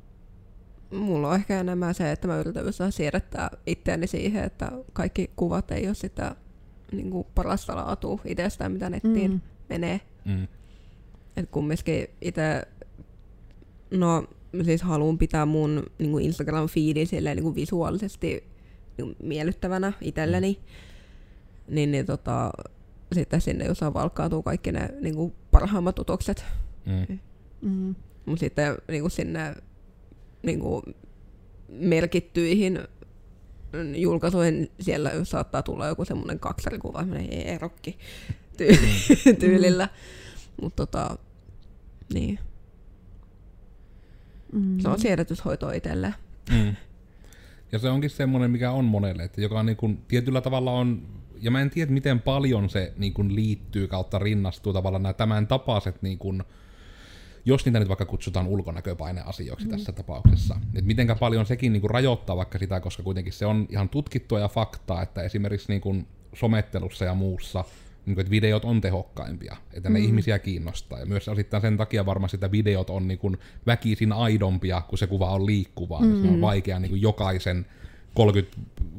[0.90, 5.87] mulla on ehkä enemmän se, että mä yritän siirrettää itseäni siihen, että kaikki kuvat ei
[5.87, 6.37] ole sitä
[6.92, 9.40] niin kuin parasta laatua itsestään, mitä nettiin mm.
[9.68, 10.00] menee.
[10.24, 10.46] Mm.
[11.37, 12.62] Et kumminkin itse,
[13.90, 14.24] no
[14.62, 18.45] siis haluan pitää mun niin kuin Instagram-fiidin silleen, niin kuin visuaalisesti
[18.99, 21.75] niin miellyttävänä itselleni, mm.
[21.75, 22.51] niin, niin tota,
[23.12, 26.45] sitten sinne jos valkkautuu kaikki ne niin kuin parhaimmat utokset.
[26.87, 27.19] Mm.
[27.62, 27.95] Mm.
[28.27, 29.55] Mutta sitten niin kuin sinne
[30.43, 30.83] niin kuin
[31.69, 32.79] merkittyihin
[33.97, 37.99] julkaisuihin siellä saattaa tulla joku semmoinen kaksarikuva, erokki
[38.57, 38.79] ty-
[39.27, 39.37] mm.
[39.37, 39.88] tyylillä.
[40.62, 41.19] Mutta tota,
[42.14, 42.38] niin.
[44.55, 44.81] Mm.
[44.81, 46.14] Se on siedätyshoito itselle.
[46.51, 46.77] Mm.
[47.73, 51.03] Ja se onkin semmoinen, mikä on monelle, että joka niin kuin, tietyllä tavalla on,
[51.40, 55.47] ja mä en tiedä miten paljon se niin kuin, liittyy kautta rinnastuu tavallaan nämä tämän
[55.47, 56.43] tapaiset, niin kuin,
[57.45, 59.71] jos niitä nyt vaikka kutsutaan ulkonäköpaineasioiksi mm.
[59.71, 63.67] tässä tapauksessa, että mitenkä paljon sekin niin kuin, rajoittaa vaikka sitä, koska kuitenkin se on
[63.71, 67.64] ihan tutkittua ja faktaa, että esimerkiksi niin kuin, somettelussa ja muussa–
[68.07, 70.05] niin kuin, että videot on tehokkaimpia, että ne mm.
[70.05, 70.99] ihmisiä kiinnostaa.
[71.01, 75.07] Ja myös osittain sen takia varmasti, että videot on niin kuin väkisin aidompia, kun se
[75.07, 76.01] kuva on liikkuvaa.
[76.01, 76.07] Mm.
[76.07, 76.40] Niin se on mm.
[76.40, 77.67] vaikea niin kuin jokaisen
[78.14, 78.57] 30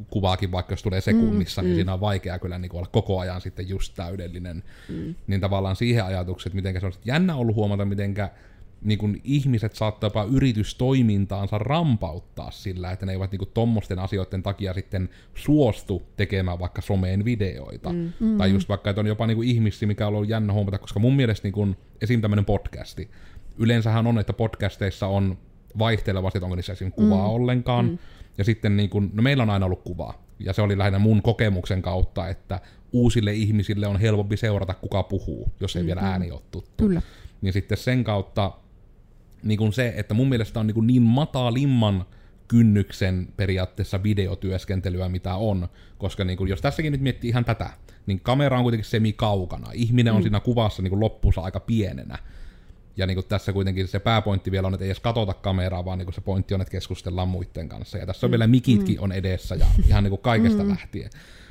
[0.09, 1.77] kuvaakin, vaikka jos tulee sekunnissa, mm, niin mm.
[1.77, 4.63] siinä on vaikea kyllä niin kuin olla koko ajan sitten just täydellinen.
[4.89, 5.15] Mm.
[5.27, 8.29] Niin tavallaan siihen ajatukseen, että miten se on jännä ollut huomata, mitenkä
[8.85, 14.73] niin kun ihmiset saattaa jopa yritystoimintaansa rampauttaa sillä, että ne eivät niin tuommoisten asioiden takia
[14.73, 17.93] sitten suostu tekemään vaikka someen videoita.
[17.93, 18.11] Mm.
[18.19, 18.37] Mm.
[18.37, 21.15] Tai just vaikka, että on jopa niin ihmisiä, mikä on ollut jännä huomata, koska mun
[21.15, 22.21] mielestä niin kun, esim.
[22.21, 23.09] tämmöinen podcasti.
[23.57, 25.37] Yleensähän on, että podcasteissa on
[25.79, 26.91] vaihtelevasti, että onko niissä esim.
[26.91, 27.33] kuvaa mm.
[27.33, 27.85] ollenkaan.
[27.85, 27.97] Mm.
[28.37, 30.25] Ja sitten niin kun, no meillä on aina ollut kuvaa.
[30.39, 32.59] Ja se oli lähinnä mun kokemuksen kautta, että
[32.93, 35.87] uusille ihmisille on helpompi seurata, kuka puhuu, jos ei mm-hmm.
[35.87, 36.87] vielä ääni ole tuttu.
[36.87, 37.01] Kyllä.
[37.41, 38.51] Niin sitten sen kautta
[39.45, 42.05] niin kuin se, että mun mielestä on niin, kuin niin matalimman
[42.47, 45.67] kynnyksen periaatteessa videotyöskentelyä, mitä on.
[45.97, 47.69] Koska niin kuin, jos tässäkin nyt miettii ihan tätä,
[48.05, 49.71] niin kamera on kuitenkin semi-kaukana.
[49.73, 50.23] Ihminen on mm.
[50.23, 52.17] siinä kuvassa niin kuin loppussa aika pienenä.
[52.97, 55.97] Ja niin kuin tässä kuitenkin se pääpointti vielä on, että ei edes katota kameraa, vaan
[55.97, 57.97] niin kuin se pointti on, että keskustellaan muiden kanssa.
[57.97, 58.31] Ja tässä on mm.
[58.31, 59.03] vielä mikitkin mm.
[59.03, 60.69] on edessä ja ihan niin kuin kaikesta mm.
[60.69, 61.09] lähtien,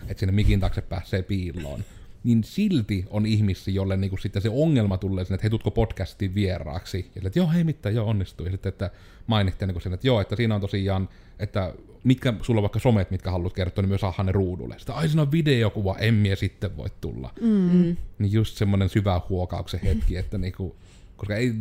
[0.08, 1.84] että sinne mikin taakse pääsee piiloon.
[2.24, 5.70] Niin silti on ihmisiä, jolle niin kuin sitten se ongelma tulee sinne, että hei, tutko
[5.70, 7.10] podcastiin vieraaksi.
[7.14, 8.46] Ja että joo, hei mitään, joo, onnistuu.
[8.46, 8.90] Ja sitten, että
[9.26, 11.08] mainitte niin sinne, että joo, että siinä on tosiaan,
[11.38, 14.74] että mitkä sulla on vaikka somet, mitkä haluat kertoa, niin myös saadaan ne ruudulle.
[14.78, 17.32] Sitten, ai siinä on videokuva, emmiä sitten voi tulla.
[17.40, 17.96] Mm.
[18.18, 20.76] Niin just semmoinen syvä huokauksen hetki, että niinku,
[21.16, 21.54] koska ei...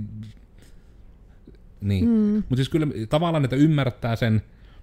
[1.81, 2.05] Niin.
[2.05, 2.35] Mm.
[2.35, 4.41] Mutta siis kyllä tavallaan, että ymmärtää sen,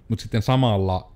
[0.09, 1.13] mutta sitten samalla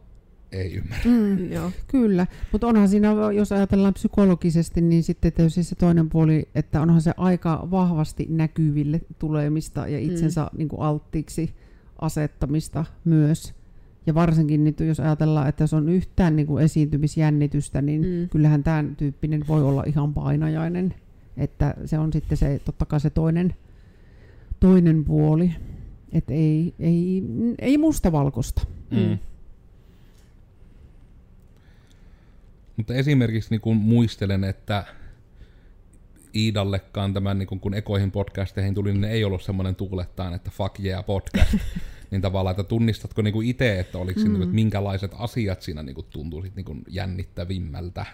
[0.55, 1.11] ei ymmärrä.
[1.11, 1.71] Mm, joo.
[1.87, 7.01] Kyllä, mutta onhan siinä, jos ajatellaan psykologisesti, niin sitten tietysti se toinen puoli, että onhan
[7.01, 10.59] se aika vahvasti näkyville tulemista ja itsensä mm.
[10.59, 11.55] niin kuin alttiiksi
[11.99, 13.55] asettamista myös.
[14.07, 18.29] Ja varsinkin nyt, jos ajatellaan, että jos on yhtään niin kuin esiintymisjännitystä, niin mm.
[18.29, 20.95] kyllähän tämän tyyppinen voi olla ihan painajainen.
[21.37, 23.55] Että se on sitten se, totta kai se toinen,
[24.61, 25.51] toinen puoli.
[26.13, 27.23] Että ei, ei,
[27.59, 28.63] ei mustavalkoista.
[28.91, 29.19] Mm.
[32.77, 34.85] Mutta esimerkiksi niin kun muistelen, että
[36.35, 40.51] Iidallekaan tämän, niin kun, kun ekoihin podcasteihin tuli, niin ne ei ollut semmoinen tuulettaan, että
[40.51, 41.55] fuck yeah podcast.
[42.11, 44.23] niin tavallaan, että tunnistatko niin itse, että oliko mm.
[44.23, 48.07] siinä, että minkälaiset asiat siinä niin kuin tuntuu sit, niin kuin jännittävimmältä?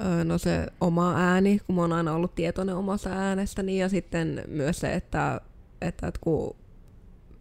[0.00, 4.42] Öö, no se oma ääni, kun mä oon aina ollut tietoinen omasta äänestäni ja sitten
[4.48, 5.40] myös se, että,
[5.80, 6.56] että, että kun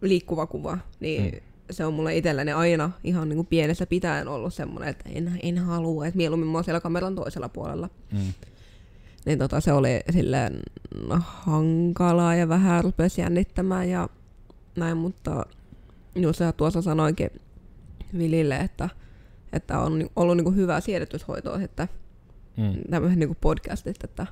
[0.02, 1.53] liikkuva kuva, niin mm.
[1.72, 5.58] Se on mulle itselleni aina ihan niin kuin pienessä pitäen ollut semmoinen, että en, en
[5.58, 7.90] halua, että mieluummin mä oon siellä kameran toisella puolella.
[8.12, 8.34] Mm.
[9.26, 10.60] Niin tota, se oli silleen
[11.20, 14.10] hankalaa ja vähän rupesi jännittämään ja
[14.76, 15.46] näin, mutta
[16.16, 17.30] just tuossa sanoinkin
[18.18, 18.90] Vilille, että,
[19.54, 21.88] että on ollut niin kuin hyvää siedätyshoitoa, että
[22.58, 22.74] mm.
[22.90, 24.28] tämmöiset niin podcastit, että,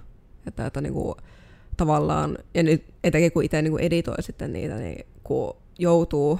[0.48, 1.16] että, että niin kuin,
[1.78, 6.40] tavallaan, ja nyt etenkin kun itse niin kuin editoi sitten niitä, niin kun joutuu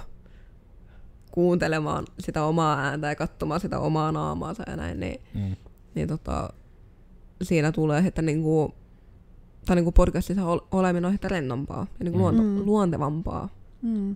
[1.32, 5.56] kuuntelemaan sitä omaa ääntä ja katsomaan sitä omaa naamaansa ja näin, niin, mm.
[5.96, 6.50] niin tota,
[7.42, 8.74] siinä tulee, että niin kuin,
[9.66, 10.42] tai niin kuin podcastissa
[10.72, 12.66] oleminen on ehkä rennompaa ja niin kuin luonto, mm.
[12.66, 13.50] luontevampaa.
[13.82, 14.16] Mm.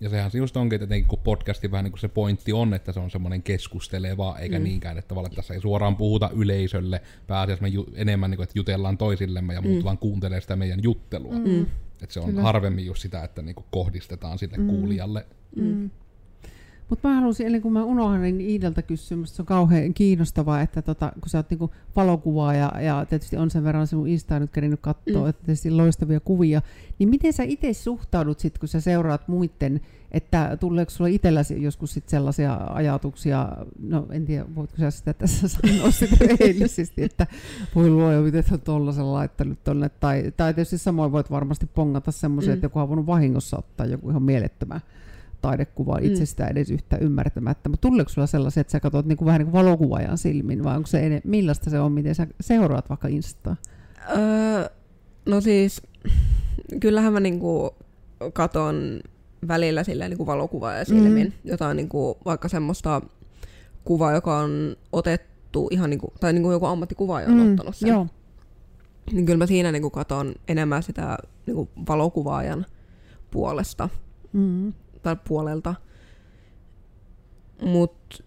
[0.00, 2.92] Ja sehän se just onkin, että kun podcasti vähän niin kuin se pointti on, että
[2.92, 4.64] se on semmoinen keskusteleva, eikä mm.
[4.64, 8.58] niinkään, että tavallaan tässä ei suoraan puhuta yleisölle, pääasiassa me ju- enemmän niin kuin, että
[8.58, 9.84] jutellaan toisillemme ja muut mm.
[9.84, 11.34] vaan kuuntelee sitä meidän juttelua.
[11.34, 11.66] Mm.
[12.02, 12.42] Että se on Kyllä.
[12.42, 14.66] harvemmin just sitä, että niin kuin kohdistetaan sille mm.
[14.66, 15.26] kuulijalle.
[15.56, 15.90] Mm.
[16.88, 20.82] Mutta mä haluaisin, ennen kuin mä unohdan, niin Iidalta kysyä, se on kauhean kiinnostavaa, että
[20.82, 24.50] tota, kun sä oot niinku valokuvaa ja, ja tietysti on sen verran sinun Instaa nyt
[24.50, 25.28] kerinyt katsoa, mm.
[25.28, 26.62] että tietysti loistavia kuvia,
[26.98, 29.80] niin miten sä itse suhtaudut sit, kun sä seuraat muiden,
[30.12, 33.48] että tuleeko sulla itselläsi joskus sit sellaisia ajatuksia,
[33.82, 37.26] no en tiedä, voitko sä sitä tässä sanoa sitä rehellisesti, että
[37.74, 42.50] voi luoja, miten sä tollasen laittanut tonne, tai, tai tietysti samoin voit varmasti pongata semmoisia,
[42.50, 42.54] mm.
[42.54, 44.80] että joku on voinut vahingossa ottaa joku ihan mielettömän
[45.40, 46.06] taidekuvaa mm.
[46.06, 47.68] itsestä edes yhtä ymmärtämättä.
[47.68, 50.86] Mutta tuleeko sulla sellaisia, että sä katsot niinku vähän niin kuin valokuvaajan silmin, vai onko
[50.86, 53.56] se ene, millaista se on, miten sä seuraat vaikka Instaa?
[54.10, 54.68] Öö,
[55.26, 55.82] no siis,
[56.80, 57.76] kyllähän mä niinku
[58.32, 59.00] katon
[59.48, 61.50] välillä silleen niinku valokuvaajan silmin, mm.
[61.50, 63.02] jotain niinku vaikka semmoista
[63.84, 67.88] kuvaa, joka on otettu ihan niinku, tai niinku joku ammattikuvaaja on mm, ottanut sen.
[67.88, 68.06] Joo.
[69.12, 72.66] Niin kyllä mä siinä niinku katon enemmän sitä niinku valokuvaajan
[73.30, 73.88] puolesta.
[74.32, 74.72] Mm
[75.02, 75.74] tai puolelta.
[77.62, 78.24] Mut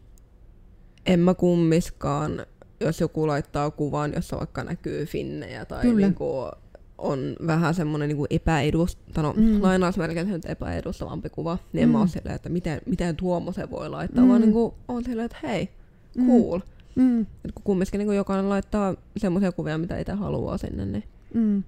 [1.06, 2.46] en mä kummiskaan,
[2.80, 6.50] jos joku laittaa kuvan, jossa vaikka näkyy finnejä tai niinku
[6.98, 9.62] on vähän semmoinen niinku epäedust, no, mm.
[9.62, 11.84] lainausmerkeissä nyt epäedustavampi kuva, niin mm.
[11.84, 12.02] en mä mm.
[12.02, 14.30] ole silleen, että miten, miten tuommoisen voi laittaa, mm.
[14.30, 15.70] vaan niinku on silleen, että hei,
[16.18, 16.28] mm.
[16.28, 16.60] cool.
[16.96, 17.22] Mm.
[17.22, 20.86] Et kun kumminkin niin jokainen laittaa semmoisia kuvia, mitä itse haluaa sinne.
[20.86, 21.04] Niin.
[21.34, 21.64] Mm.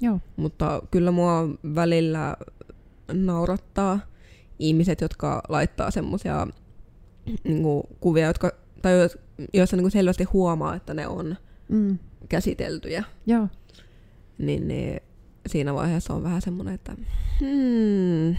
[0.00, 0.20] Joo.
[0.36, 2.36] Mutta kyllä mua välillä
[3.12, 4.00] naurattaa
[4.58, 6.46] ihmiset, jotka laittaa semmoisia
[7.44, 7.62] niin
[8.00, 8.92] kuvia, jotka, tai
[9.54, 11.36] joissa niin kuin selvästi huomaa, että ne on
[11.68, 11.98] mm.
[12.28, 13.04] käsiteltyjä.
[13.26, 13.48] Joo.
[14.38, 15.00] Niin, niin
[15.46, 16.96] siinä vaiheessa on vähän semmoinen, että
[17.40, 18.36] hmm,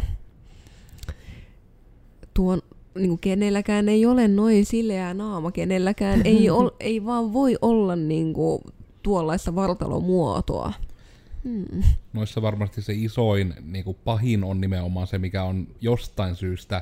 [2.34, 2.62] tuon
[2.96, 7.96] niin kuin kenelläkään ei ole noin sileä naama, kenelläkään ei, ol, ei vaan voi olla
[7.96, 8.62] niin kuin,
[9.04, 10.74] tuollaista vartalomuotoa.
[11.44, 11.84] Hmm.
[12.14, 16.82] Noissa varmasti se isoin, niin kuin pahin on nimenomaan se, mikä on jostain syystä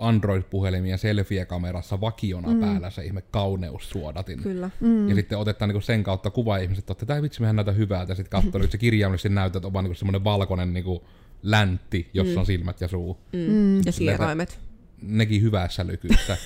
[0.00, 2.60] Android-puhelimia selfie-kamerassa vakiona mm.
[2.60, 4.42] päällä se ihme kauneussuodatin.
[4.42, 4.70] Kyllä.
[4.80, 5.08] Mm.
[5.08, 8.10] Ja sitten otetaan niin sen kautta kuva ihmiset, että tämä vitsi mehän näytä hyvältä.
[8.10, 11.00] Ja sitten katsoo, että se kirjaimellisesti näyttää, että on vaan niin semmoinen valkoinen niin kuin
[11.42, 12.40] läntti, jossa mm.
[12.40, 13.18] on silmät ja suu.
[13.32, 13.38] Mm.
[13.38, 13.82] Mm.
[13.86, 14.58] Ja sieraimet.
[15.02, 16.36] Nekin hyvässä lykyssä.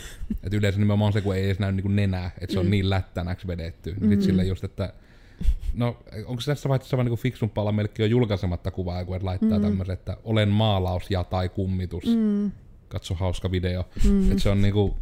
[0.42, 2.70] että yleensä nimenomaan se, kun ei edes näy niin nenää, että se on mm.
[2.70, 3.94] niin lättänäksi vedetty.
[4.00, 4.22] Niin mm.
[4.22, 4.92] sille just, että
[5.74, 9.22] No, onko se tässä vaiheessa vaan niin fiksumpaa olla melkein jo julkaisematta kuvaa, kun et
[9.22, 9.64] laittaa mm.
[9.64, 12.04] tämmöisen, että olen maalaus ja tai kummitus.
[12.16, 12.50] Mm.
[12.88, 13.84] Katso hauska video.
[14.04, 14.30] Mm.
[14.30, 14.96] Että se on niinku,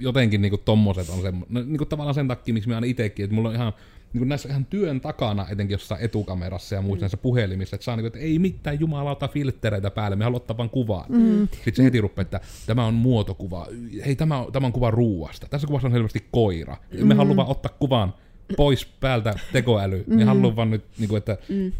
[0.00, 3.34] jotenkin niinku tommoset on semmo, no, niinku tavallaan sen takia, miksi mä aina itekin, että
[3.34, 3.72] mulla on ihan
[4.12, 7.02] niin näissä ihan työn takana, etenkin jossain etukamerassa ja muissa mm.
[7.02, 10.56] näissä puhelimissa, että saa niin kuin, että ei mitään jumalauta filttereitä päälle, me haluamme ottaa
[10.56, 11.04] vaan kuvaan.
[11.08, 11.48] Mm.
[11.52, 13.66] Sitten se heti rupeaa, että tämä on muotokuva,
[14.06, 17.06] hei tämä on, tämä on kuva ruuasta, tässä kuvassa on selvästi koira, mm.
[17.06, 18.14] me haluamme ottaa kuvan
[18.56, 20.16] pois päältä tekoäly, mm.
[20.16, 21.72] me haluamme vaan nyt, niin kuin, että mm.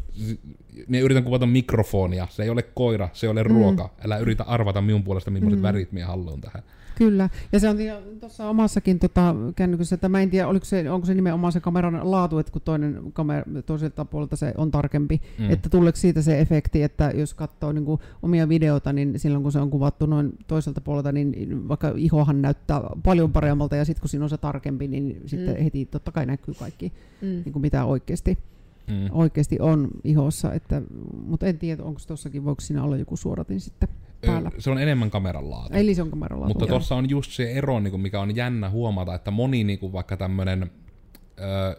[0.89, 4.07] Me yritän kuvata mikrofonia, se ei ole koira, se ei ole ruoka, mm.
[4.07, 5.63] älä yritä arvata minun puolesta, millaiset mm.
[5.63, 6.63] värit minä haluan tähän.
[6.95, 7.77] Kyllä, ja se on
[8.21, 12.11] tuossa omassakin tota, kännykässä, että mä en tiedä, oliko se, onko se nimenomaan se kameran
[12.11, 15.51] laatu, että kun toinen kamera, toiselta puolelta se on tarkempi, mm.
[15.51, 19.53] että tuleeko siitä se efekti, että jos katsoo niin kuin, omia videoita, niin silloin kun
[19.53, 24.09] se on kuvattu noin toiselta puolelta, niin vaikka ihohan näyttää paljon paremmalta, ja sitten kun
[24.09, 25.29] siinä on se tarkempi, niin mm.
[25.29, 27.29] sitten heti totta kai näkyy kaikki, mm.
[27.29, 28.39] niin kuin mitä oikeasti
[28.87, 29.09] mm.
[29.11, 30.83] oikeasti on ihossa, että,
[31.27, 33.89] mutta en tiedä, onko tuossakin, voiko siinä olla joku suoratin sitten
[34.27, 34.51] päällä.
[34.59, 35.75] Se on enemmän kameran laatu.
[35.75, 36.55] Eli se on kameran laatu.
[36.55, 39.79] Mutta tuossa on just se ero, niin kuin mikä on jännä huomata, että moni niin
[39.79, 40.71] kuin vaikka tämmöinen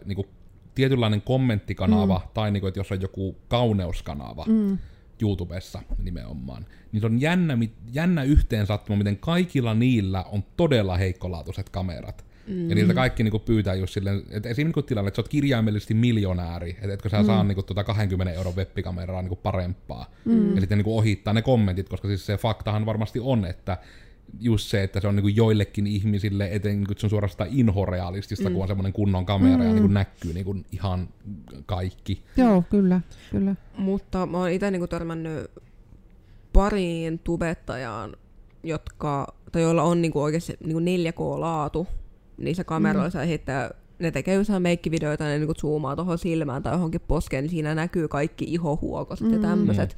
[0.06, 0.28] niin kuin
[0.76, 2.30] tietynlainen kommenttikanava, mm.
[2.34, 4.78] tai niin kuin, että jos on joku kauneuskanava, mm.
[5.22, 7.58] YouTubessa nimenomaan, niin se on jännä,
[7.94, 12.26] jännä yhteen sattuma, miten kaikilla niillä on todella heikkolaatuiset kamerat.
[12.48, 12.70] Mm.
[12.70, 15.94] Ja niiltä kaikki niinku pyytää just silleen, että esimerkiksi niinku tilanne, että sä oot kirjaimellisesti
[15.94, 17.26] miljonääri, että etkö sä mm.
[17.26, 20.12] saa niinku tuota 20 euron webbikameraa niinku parempaa.
[20.26, 20.56] Mm.
[20.56, 23.78] Ja sitten niinku ohittaa ne kommentit, koska siis se faktahan varmasti on, että
[24.40, 28.54] just se, että se on niinku joillekin ihmisille, eten niinku, se on suorastaan inhorealistista, mm.
[28.54, 29.64] kun on semmoinen kunnon kamera mm.
[29.64, 31.10] ja niinku näkyy niinku ihan
[31.66, 32.24] kaikki.
[32.38, 33.02] Joo, kyllä,
[33.32, 33.56] kyllä.
[33.78, 35.52] Mutta mä oon itse niinku törmännyt
[36.54, 38.16] pariin tubettajaan,
[38.64, 41.88] jotka, tai joilla on niinku oikeasti niinku 4K-laatu,
[42.38, 43.24] niissä kameroissa mm.
[43.24, 43.70] ja sitten
[44.00, 48.08] ne tekee jossain meikkivideoita, ne niinku zoomaa tuohon silmään tai johonkin poskeen, niin siinä näkyy
[48.08, 49.34] kaikki ihohuokoset mm.
[49.34, 49.98] ja tämmöiset.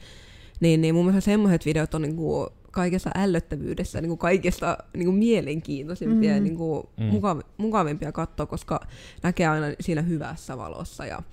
[0.60, 6.36] Niin, niin mun mielestä semmoiset videot on niinku kaikessa ällöttävyydessä niinku kaikista niinku mielenkiintoisimpia mm.
[6.36, 7.10] ja niinku mm.
[7.10, 8.80] mukav- mukavimpia katsoa, koska
[9.24, 11.24] näkee aina siinä hyvässä valossa ja,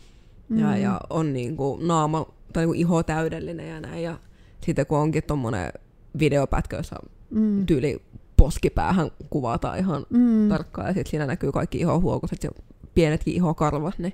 [0.49, 0.59] mm.
[0.59, 4.03] ja, ja on niinku naama tai niinku iho täydellinen ja näin.
[4.03, 4.19] Ja
[4.61, 5.73] sitten kun onkin tuommoinen
[6.19, 6.97] videopätkä, jossa
[7.31, 7.67] mm.
[7.67, 8.03] tyyli
[8.43, 10.49] poskipäähän kuvataan ihan mm.
[10.49, 12.51] tarkkaan ja sitten siinä näkyy kaikki ihohuokoset ja
[12.95, 14.13] pienetkin ihokarvat, niin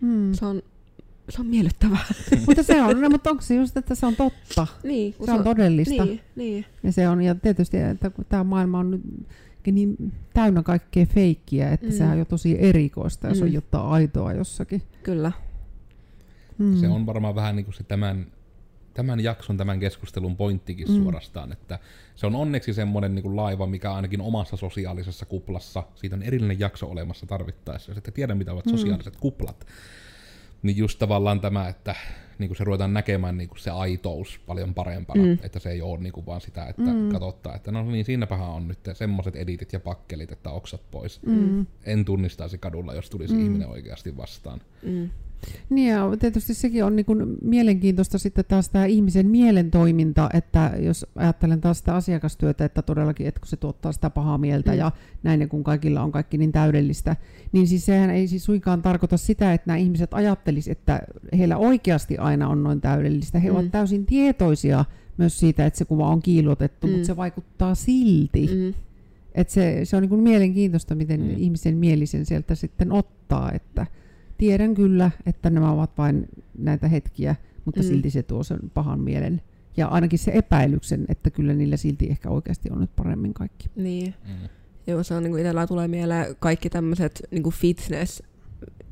[0.00, 0.32] mm.
[0.32, 0.62] se on
[1.28, 2.04] se on miellyttävää.
[2.46, 4.66] mutta se on, no, mutta onko se just, että se on totta?
[4.82, 5.14] Niin.
[5.24, 6.04] Se on todellista.
[6.04, 6.64] Niin, niin.
[6.82, 9.02] Ja se on, ja tietysti, että kun tämä maailma on nyt
[9.66, 11.92] niin täynnä kaikkea feikkiä, että mm.
[11.92, 13.42] sehän on jo tosi erikoista, jos mm.
[13.42, 14.82] on jotain aitoa jossakin.
[15.02, 15.32] Kyllä.
[16.58, 16.76] Mm.
[16.76, 18.26] Se on varmaan vähän niin kuin se tämän
[18.94, 21.02] tämän jakson, tämän keskustelun pointtikin mm.
[21.02, 21.78] suorastaan, että
[22.20, 26.60] se on onneksi semmoinen niin kuin laiva, mikä ainakin omassa sosiaalisessa kuplassa, siitä on erillinen
[26.60, 28.70] jakso olemassa tarvittaessa, että tiedän mitä ovat mm.
[28.70, 29.66] sosiaaliset kuplat,
[30.62, 31.94] niin just tavallaan tämä, että
[32.38, 35.38] niin kuin se ruvetaan näkemään niin kuin se aitous paljon parempana, mm.
[35.42, 37.08] että se ei ole niin kuin vaan sitä, että mm.
[37.08, 41.22] katsottaa, että no niin, siinäpähän on nyt semmoiset editit ja pakkelit, että oksat pois.
[41.22, 41.66] Mm.
[41.84, 43.44] En tunnistaisi kadulla, jos tulisi mm.
[43.44, 44.60] ihminen oikeasti vastaan.
[44.82, 45.10] Mm.
[45.70, 50.72] Niin ja tietysti sekin on niin kuin mielenkiintoista sitten taas tämä ihmisen mielen toiminta, että
[50.78, 54.78] jos ajattelen taas sitä asiakastyötä, että todellakin, että kun se tuottaa sitä pahaa mieltä mm.
[54.78, 57.16] ja näin, kun kaikilla on kaikki niin täydellistä,
[57.52, 61.02] niin siis sehän ei siis suinkaan tarkoita sitä, että nämä ihmiset ajattelisivat, että
[61.38, 63.38] heillä oikeasti aina on noin täydellistä.
[63.38, 63.56] He mm.
[63.56, 64.84] ovat täysin tietoisia
[65.16, 66.92] myös siitä, että se kuva on kiilotettu, mm.
[66.92, 68.50] mutta se vaikuttaa silti.
[68.54, 68.74] Mm.
[69.34, 71.30] Et se, se on niin kuin mielenkiintoista, miten mm.
[71.36, 73.86] ihmisen mielisen sieltä sitten ottaa, että
[74.40, 77.86] tiedän kyllä, että nämä ovat vain näitä hetkiä, mutta mm.
[77.86, 79.42] silti se tuo sen pahan mielen.
[79.76, 83.70] Ja ainakin se epäilyksen, että kyllä niillä silti ehkä oikeasti on nyt paremmin kaikki.
[83.76, 84.14] Niin.
[84.28, 84.48] Mm.
[84.86, 88.22] Joo, se on niin kuin itsellä tulee mieleen kaikki tämmöiset niin fitness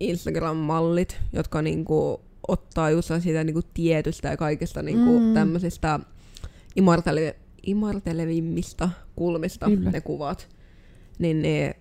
[0.00, 2.16] Instagram-mallit, jotka niin kuin
[2.48, 5.34] ottaa just siitä niin kuin tietystä ja kaikista niin kuin mm.
[5.34, 6.00] tämmöisistä
[6.80, 9.90] imartele- imartelevimmista kulmista Kyllä.
[9.90, 10.48] ne kuvat.
[11.18, 11.76] Niin ne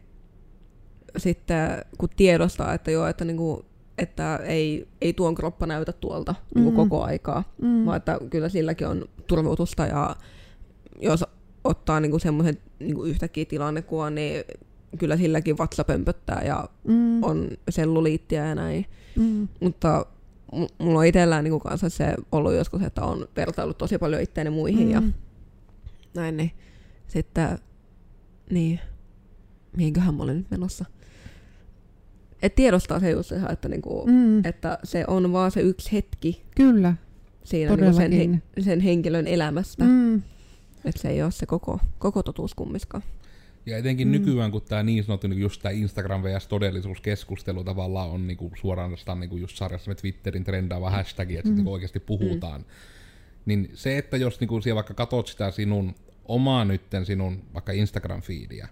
[1.17, 3.65] sitten kun tiedostaa, että joo, että, niinku,
[3.97, 6.61] että ei, ei tuon kroppa näytä tuolta mm.
[6.61, 7.85] niinku koko aikaa, mm.
[7.85, 10.15] vaan että kyllä silläkin on turvutusta ja
[11.01, 11.25] jos
[11.63, 14.43] ottaa niinku semmoisen niinku yhtäkkiä tilannekuvan, niin
[14.99, 17.23] kyllä silläkin vatsa pömpöttää ja mm.
[17.23, 18.85] on selluliittiä ja näin.
[19.15, 19.47] Mm.
[19.59, 20.05] Mutta
[20.77, 24.87] mulla on itsellään niinku kanssa se ollut joskus, että on vertaillut tosi paljon itteeni muihin
[24.87, 24.91] mm.
[24.91, 25.01] ja
[26.13, 26.51] näin, niin
[27.07, 27.59] sitten
[28.49, 28.79] niin,
[29.77, 30.85] mihinköhän mä olen nyt menossa?
[32.41, 34.45] Et tiedostaa se just ihan, että, niinku, mm.
[34.45, 36.43] että se on vaan se yksi hetki.
[36.55, 36.93] Kyllä.
[37.43, 39.83] Siinä niinku sen, he, sen henkilön elämästä.
[39.83, 40.15] Mm.
[40.85, 43.03] Että se ei ole se koko, koko totuus kummiskaan.
[43.65, 44.11] Ja etenkin mm.
[44.11, 46.47] nykyään, kun tämä niin sanottu niin just tämä Instagram vs.
[46.47, 51.55] todellisuuskeskustelu tavallaan on niin suoraan niin just sarjassa Twitterin trendaava hashtag, että mm.
[51.55, 52.61] niin oikeasti puhutaan.
[52.61, 52.67] Mm.
[53.45, 58.67] Niin se, että jos niin siellä vaikka katsot sitä sinun omaa nytten sinun vaikka Instagram-fiidiä,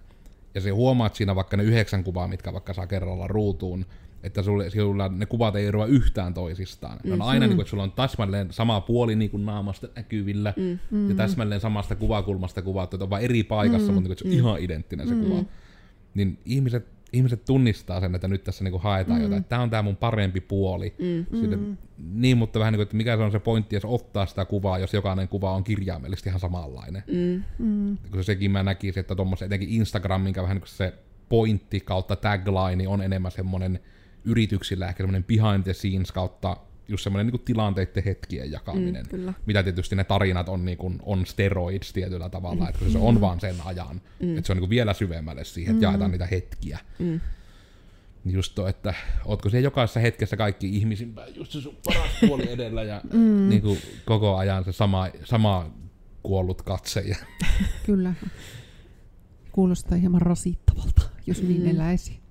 [0.56, 3.86] ja se huomaat siinä vaikka ne yhdeksän kuvaa, mitkä vaikka saa kerralla ruutuun,
[4.24, 6.97] että sulle, sulla ne kuvat ei eroa yhtään toisistaan.
[7.03, 7.10] Mm.
[7.10, 7.49] Ne on aina mm.
[7.49, 10.80] niin kuin, että sulla on täsmälleen sama puoli niin kuin naamasta näkyvillä, mm.
[10.91, 11.10] Mm.
[11.10, 13.93] ja täsmälleen samasta kuvakulmasta kuvat, että on vain eri paikassa, mm.
[13.93, 14.38] mutta niin kuin, se on mm.
[14.38, 15.24] ihan identtinen se mm.
[15.24, 15.43] kuva.
[16.14, 19.24] Niin ihmiset, ihmiset tunnistaa sen, että nyt tässä niin kuin haetaan mm.
[19.24, 20.95] jotain, että tämä on tämä mun parempi puoli.
[20.99, 21.39] Mm.
[21.39, 21.78] Siitä, mm.
[21.97, 24.80] Niin, mutta vähän niin kuin, että mikä se on se pointti, jos ottaa sitä kuvaa,
[24.80, 27.03] jos jokainen kuva on kirjaimellisesti ihan samanlainen.
[27.07, 27.43] Mm.
[27.66, 27.97] Mm.
[28.11, 30.93] Kun sekin mä näkisin, että tuommoisen etenkin Instagramin vähän niin kuin se
[31.30, 33.80] pointti kautta tagline on enemmän semmoinen
[34.26, 36.57] yrityksillä ehkä semmoinen behind the scenes kautta
[36.88, 39.06] just semmoinen niin tilanteiden hetkien jakaminen.
[39.12, 42.70] Mm, mitä tietysti ne tarinat on, niin kuin, on steroids tietyllä tavalla, mm.
[42.70, 44.02] että se on vaan sen ajan.
[44.20, 44.38] Mm.
[44.38, 45.92] Että se on niin kuin vielä syvemmälle siihen, että mm.
[45.92, 46.80] jaetaan niitä hetkiä.
[47.00, 47.20] Mm.
[48.26, 48.94] Just to, että
[49.26, 53.50] ootko se jokaisessa hetkessä kaikki ihmisimpään just se sun paras puoli edellä ja mm.
[53.50, 55.72] niin kuin, koko ajan se sama, sama
[56.24, 57.16] kuollut katse.
[57.86, 58.14] Kyllä.
[59.52, 61.48] Kuulostaa hieman rasittavalta, jos mm.
[61.48, 62.24] niin eläisi.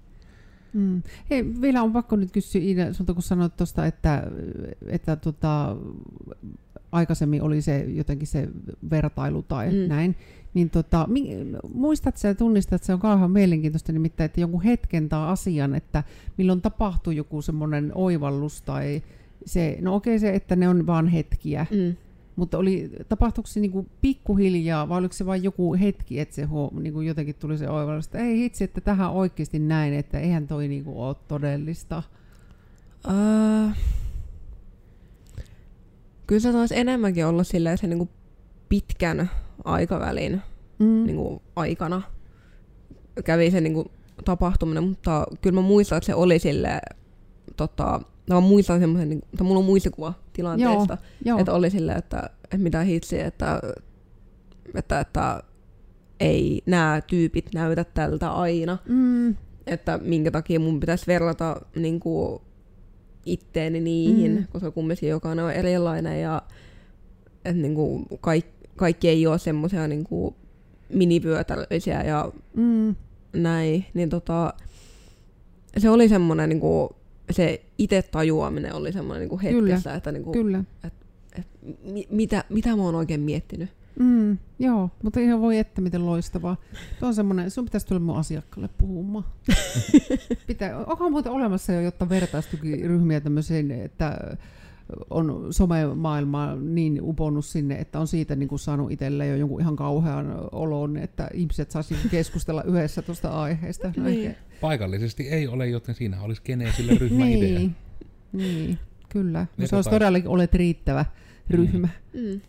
[0.74, 1.02] Mm.
[1.30, 4.26] Hei, vielä on pakko nyt kysyä Iida, sulta kun sanoit tuosta, että,
[4.86, 5.76] että tota,
[6.92, 8.48] aikaisemmin oli se jotenkin se
[8.90, 9.88] vertailu tai mm.
[9.88, 10.16] näin,
[10.54, 11.08] niin tota,
[11.74, 15.74] muistat sä ja tunnistat, että se on kauhean mielenkiintoista nimittäin, että jonkun hetken tai asian,
[15.74, 16.02] että
[16.38, 19.02] milloin tapahtuu joku semmoinen oivallus tai
[19.46, 21.96] se, no okei se, että ne on vaan hetkiä, mm.
[22.36, 26.82] Mutta oli, tapahtuiko se niinku pikkuhiljaa vai oliko se vain joku hetki, että se huom,
[26.82, 30.68] niinku jotenkin tuli se oivallus, että ei hitsi, että tähän oikeasti näin, että eihän toi
[30.68, 32.02] niinku ole todellista?
[33.08, 33.72] Uh,
[36.26, 38.08] kyllä se taisi enemmänkin olla silleen se niinku
[38.68, 39.30] pitkän
[39.64, 40.42] aikavälin
[40.78, 41.06] mm.
[41.06, 42.02] niinku aikana
[43.24, 43.90] kävi se niinku
[44.24, 46.80] tapahtuminen, mutta kyllä mä muistan, että se oli sille
[47.56, 52.30] tota, mä muistan semmoisen, niin, tai mulla on muistikuva tilanteesta, joo, että oli silleen, että,
[52.44, 53.60] että mitä hitsi, että,
[54.74, 55.42] että, että
[56.20, 58.78] ei nämä tyypit näytä tältä aina.
[58.88, 59.34] Mm.
[59.66, 62.40] Että minkä takia mun pitäisi verrata niin kuin,
[63.26, 64.46] itteeni niihin, mm.
[64.52, 66.42] koska kumminkin jokainen on erilainen ja
[67.44, 70.04] että niin kuin, kaikki, kaikki ei ole semmoisia niin
[70.88, 72.94] minivyötälöisiä ja mm.
[73.32, 73.84] näin.
[73.94, 74.54] Niin tota,
[75.78, 76.88] se oli semmoinen niin kuin,
[77.30, 79.96] se itse tajuaminen oli semmoinen niin hetkessä, Kyllä.
[79.96, 80.64] että, niin kuin, Kyllä.
[80.84, 81.06] että,
[81.38, 83.70] että mi, mitä, mitä mä oon oikein miettinyt.
[83.98, 86.56] Mm, joo, mutta ihan voi että miten loistavaa.
[87.00, 89.24] Tuo on semmoinen, sun pitäisi tulla mun asiakkaalle puhumaan.
[90.46, 94.36] Pitää, onko muuten olemassa jo, jotta vertaistukiryhmiä tämmöiseen, että
[95.10, 99.76] on somemaailma niin uponnut sinne, että on siitä niin kuin saanut itselle jo jonkun ihan
[99.76, 103.92] kauhean olon, että ihmiset saisi keskustella yhdessä tuosta aiheesta.
[103.96, 104.36] No niin.
[104.64, 106.42] Paikallisesti ei ole, joten siinä olisi
[106.76, 107.58] sille ryhmäidea.
[107.58, 107.76] niin,
[108.32, 109.46] niin, kyllä.
[109.56, 111.04] No, se olisi todellakin olet riittävä
[111.50, 111.88] ryhmä.
[112.14, 112.20] Mm.
[112.20, 112.40] Mm.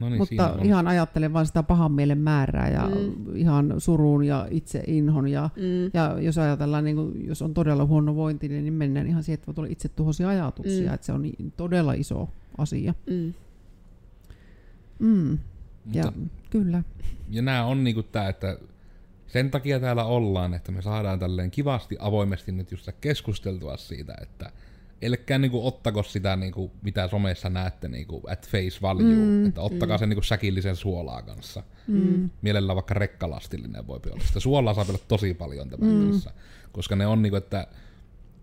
[0.00, 3.36] No niin, Mutta ihan ajattelen vain sitä pahan mielen määrää ja mm.
[3.36, 5.28] ihan surun ja itse inhon.
[5.28, 5.90] Ja, mm.
[5.94, 9.46] ja jos ajatellaan, niin kuin, jos on todella huono vointi, niin mennään ihan siihen, että
[9.46, 10.88] voi tulla itse tuhoisia ajatuksia.
[10.88, 10.94] Mm.
[10.94, 12.94] Että se on niin, todella iso asia.
[13.10, 13.34] Mm.
[14.98, 15.38] Mm.
[15.92, 16.20] Ja, Mutta,
[16.50, 16.82] kyllä.
[17.30, 18.58] Ja nämä on niin kuin tämä, että
[19.26, 24.50] sen takia täällä ollaan, että me saadaan tälleen kivasti avoimesti nyt just keskusteltua siitä, että–
[25.04, 29.96] ellekään niinku ottako sitä, niinku, mitä somessa näette niinku, at face value, mm, että ottakaa
[29.96, 29.98] mm.
[29.98, 31.62] sen niinku säkillisen suolaa kanssa.
[31.86, 32.30] Mm.
[32.42, 34.24] Mielellään vaikka rekkalastillinen voi olla.
[34.24, 36.10] Sitä suolaa saa olla tosi paljon tämän mm.
[36.10, 36.30] kanssa,
[36.72, 37.66] koska ne on niinku, että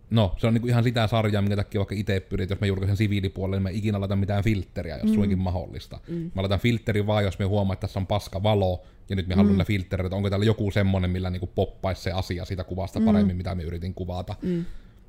[0.10, 2.98] No, se on niinku ihan sitä sarjaa, minkä takia vaikka itse pyrit, jos mä julkaisen
[2.98, 5.14] siviilipuolelle, niin mä ikinä laitan mitään filtteriä, jos mm.
[5.14, 6.00] suinkin mahdollista.
[6.08, 6.32] Mm.
[6.36, 9.36] Mä laitan filteri vaan, jos me huomaa, että tässä on paska valo, ja nyt me
[9.36, 9.38] mm.
[9.38, 13.06] haluan filtterejä, että onko täällä joku semmonen, millä niinku poppaisi se asia siitä kuvasta mm.
[13.06, 14.36] paremmin, mitä me yritin kuvata.
[14.42, 14.66] Mm.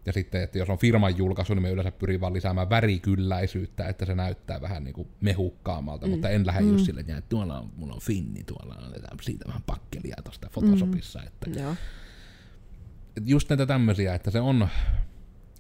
[0.07, 4.05] Ja sitten, että jos on firman julkaisu, niin me yleensä pyrin vaan lisäämään värikylläisyyttä, että
[4.05, 6.11] se näyttää vähän niin kuin mehukkaamalta, mm.
[6.11, 6.72] mutta en lähde mm.
[6.72, 11.18] just sille, että tuolla on, mulla on finni, tuolla on siitä vähän pakkelia tuosta Photoshopissa.
[11.18, 11.26] Mm.
[11.26, 11.72] Että, Joo.
[13.16, 14.68] että just näitä tämmöisiä, että se on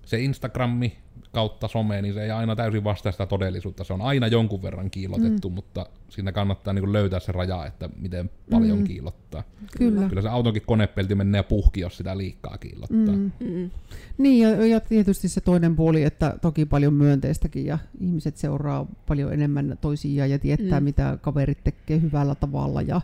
[0.04, 0.98] se Instagrammi
[1.32, 3.84] kautta some, niin se ei aina täysin vastaa sitä todellisuutta.
[3.84, 5.54] Se on aina jonkun verran kiilotettu, mm.
[5.54, 8.84] mutta siinä kannattaa niin löytää se raja, että miten paljon mm.
[8.84, 9.42] kiilottaa.
[9.78, 10.08] Kyllä.
[10.08, 13.16] Kyllä se autonkin konepelti menee puhki, jos sitä liikaa kiilottaa.
[13.16, 13.30] Mm.
[13.40, 13.70] Mm.
[14.18, 19.32] Niin, ja, ja tietysti se toinen puoli, että toki paljon myönteistäkin, ja ihmiset seuraa paljon
[19.32, 20.84] enemmän toisiaan ja tietää, mm.
[20.84, 23.00] mitä kaverit tekee hyvällä tavalla, ja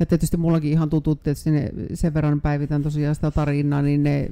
[0.00, 4.30] Ja tietysti mullakin ihan tutut, että ne, sen verran päivitän tosiaan sitä tarinaa, niin ne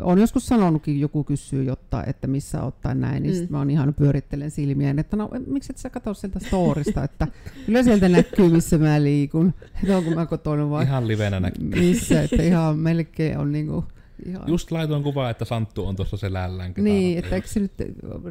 [0.00, 3.38] on joskus sanonutkin, joku kysyy jotta, että missä ottaa näin, niin mm.
[3.38, 7.28] sit mä oon ihan pyörittelen silmiä, että no miksi et sä katso sieltä storista, että
[7.66, 11.64] kyllä sieltä näkyy, missä mä liikun, että onko mä kotona vai Ihan livenä näkyy.
[11.64, 13.84] missä, että ihan melkein on niinku
[14.26, 14.42] ihan...
[14.46, 16.72] Just laitoin kuvaa, että Santtu on tuossa selällään.
[16.76, 17.72] Niin, että eikö se nyt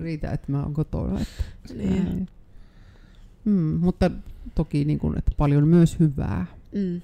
[0.01, 1.19] riitä, että mä oon kotona.
[1.21, 2.27] Että, Niin.
[3.45, 4.11] mm, mutta
[4.55, 6.45] toki niin kuin, että paljon myös hyvää.
[6.73, 7.01] Mm.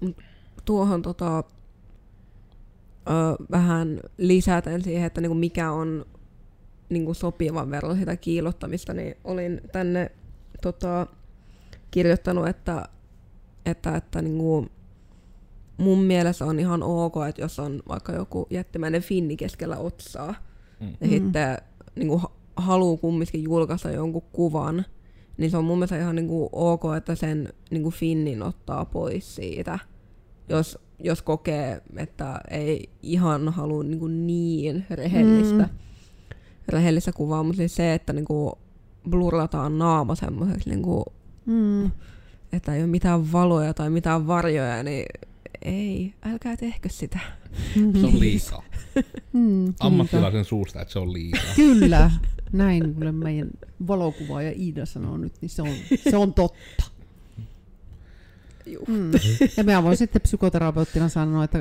[0.00, 0.16] Mut
[0.64, 1.42] tuohon tota, ö,
[3.50, 6.04] vähän lisäten siihen, että niinku mikä on
[6.88, 10.10] niinku sopivan verran sitä kiilottamista, niin olin tänne
[10.62, 11.06] tota,
[11.90, 12.88] kirjoittanut, että,
[13.66, 14.66] että, että niinku,
[15.76, 20.34] mun mielestä on ihan ok, että jos on vaikka joku jättimäinen finni keskellä otsaa,
[20.80, 20.88] Mm.
[21.00, 21.58] ja sitten
[21.96, 24.84] niinku, ha- haluaa kumminkin julkaista jonkun kuvan,
[25.36, 29.78] niin se on mun mielestä ihan niinku ok, että sen niinku finnin ottaa pois siitä,
[30.48, 35.68] jos, jos kokee, että ei ihan halua niinku niin rehellistä, Mm.
[36.68, 38.52] rehellistä kuvaa, mutta siis se, että niinku
[39.10, 41.04] blurrataan naama semmoiseksi, niinku,
[41.46, 41.90] Mm.
[42.52, 45.06] että ei ole mitään valoja tai mitään varjoja, niin
[45.64, 47.18] ei, älkää tehkö sitä.
[47.74, 48.62] Se on liikaa.
[49.32, 49.74] Mm.
[49.80, 51.40] Ammattilaisen suusta, että se on liikaa.
[51.56, 52.10] Kyllä,
[52.52, 53.50] näin kyllä meidän
[53.86, 55.68] valokuvaaja Iida sanoo nyt, niin se on,
[56.10, 56.84] se on totta.
[58.66, 58.88] Juh.
[58.88, 59.10] Mm.
[59.56, 61.58] Ja mä voin sitten psykoterapeuttina sanoa, että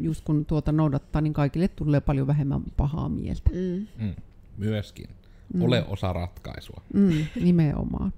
[0.00, 3.50] just kun tuota noudattaa, niin kaikille tulee paljon vähemmän pahaa mieltä.
[3.52, 3.86] Mm.
[4.06, 4.14] Mm.
[4.56, 5.08] Myöskin.
[5.54, 5.62] Mm.
[5.62, 6.82] Ole osa ratkaisua.
[6.94, 8.12] Mm, nimenomaan.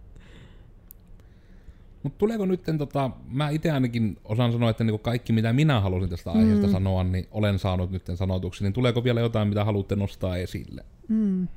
[2.06, 6.10] Mutta tuleeko nyt, tota, mä itse ainakin osaan sanoa, että niinku kaikki mitä minä halusin
[6.10, 6.72] tästä aiheesta Mm.
[6.72, 8.64] sanoa, niin olen saanut nyt sanotuksi.
[8.64, 10.84] Niin tuleeko vielä jotain, mitä haluatte nostaa esille?
[11.08, 11.48] Mm.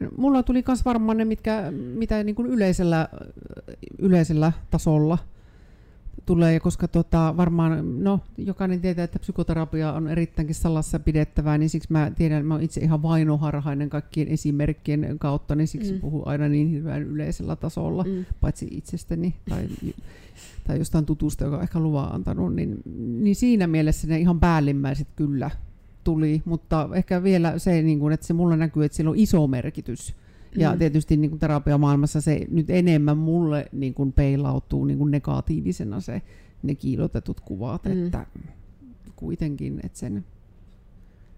[0.00, 3.08] No, Mulla tuli myös varmaan ne, mitkä, mitä niin kuin yleisellä,
[3.98, 5.18] yleisellä tasolla
[6.26, 11.88] tulee, koska tota, varmaan, no jokainen tietää, että psykoterapia on erittäinkin salassa pidettävää, niin siksi
[11.92, 16.00] mä tiedän, mä oon itse ihan vainoharhainen kaikkien esimerkkien kautta, niin siksi Mm.
[16.00, 18.24] puhun aina niin hirveän yleisellä tasolla, Mm.
[18.40, 19.64] paitsi itsestäni tai,
[20.66, 22.76] tai jostain tutusta, joka on ehkä luvan antanut, niin,
[23.22, 25.50] niin siinä mielessä ne ihan päällimmäiset kyllä
[26.04, 29.46] tuli, mutta ehkä vielä se, niin kuin, että se mulla näkyy, että sillä on iso
[29.46, 30.14] merkitys.
[30.56, 30.78] Ja Mm.
[30.78, 36.22] tietysti niin kuin terapiamaailmassa se nyt enemmän mulle niin kuin peilautuu niin kuin negatiivisena se,
[36.62, 38.04] ne kiilotetut kuvat, Mm.
[38.06, 38.26] että
[39.16, 40.24] kuitenkin, että sen,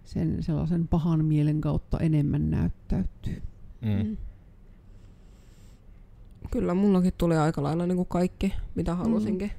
[0.04, 3.42] sen sellaisen pahan mielen kautta enemmän näyttäytyy.
[3.82, 4.08] Mm.
[4.08, 4.16] Mm.
[6.50, 9.50] Kyllä mullakin tuli aika lailla niin kuin kaikki, mitä halusinkin.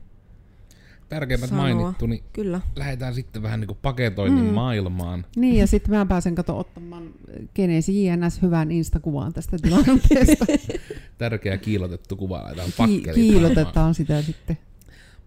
[1.13, 1.63] Tärkeimmät Sanoa.
[1.63, 2.61] mainittu, niin Kyllä.
[2.75, 4.51] lähdetään sitten vähän niin kuin paketoinnin Mm.
[4.53, 5.25] maailmaan.
[5.35, 7.11] Niin, ja sitten mä pääsen kato ottamaan
[7.55, 10.45] Genesi JNS hyvän Insta-kuvan tästä tilanteesta.
[11.17, 14.57] Tärkeä kiilotettu kuva laitetaan Ki- pakkelit kiilotetaan sitä sitten.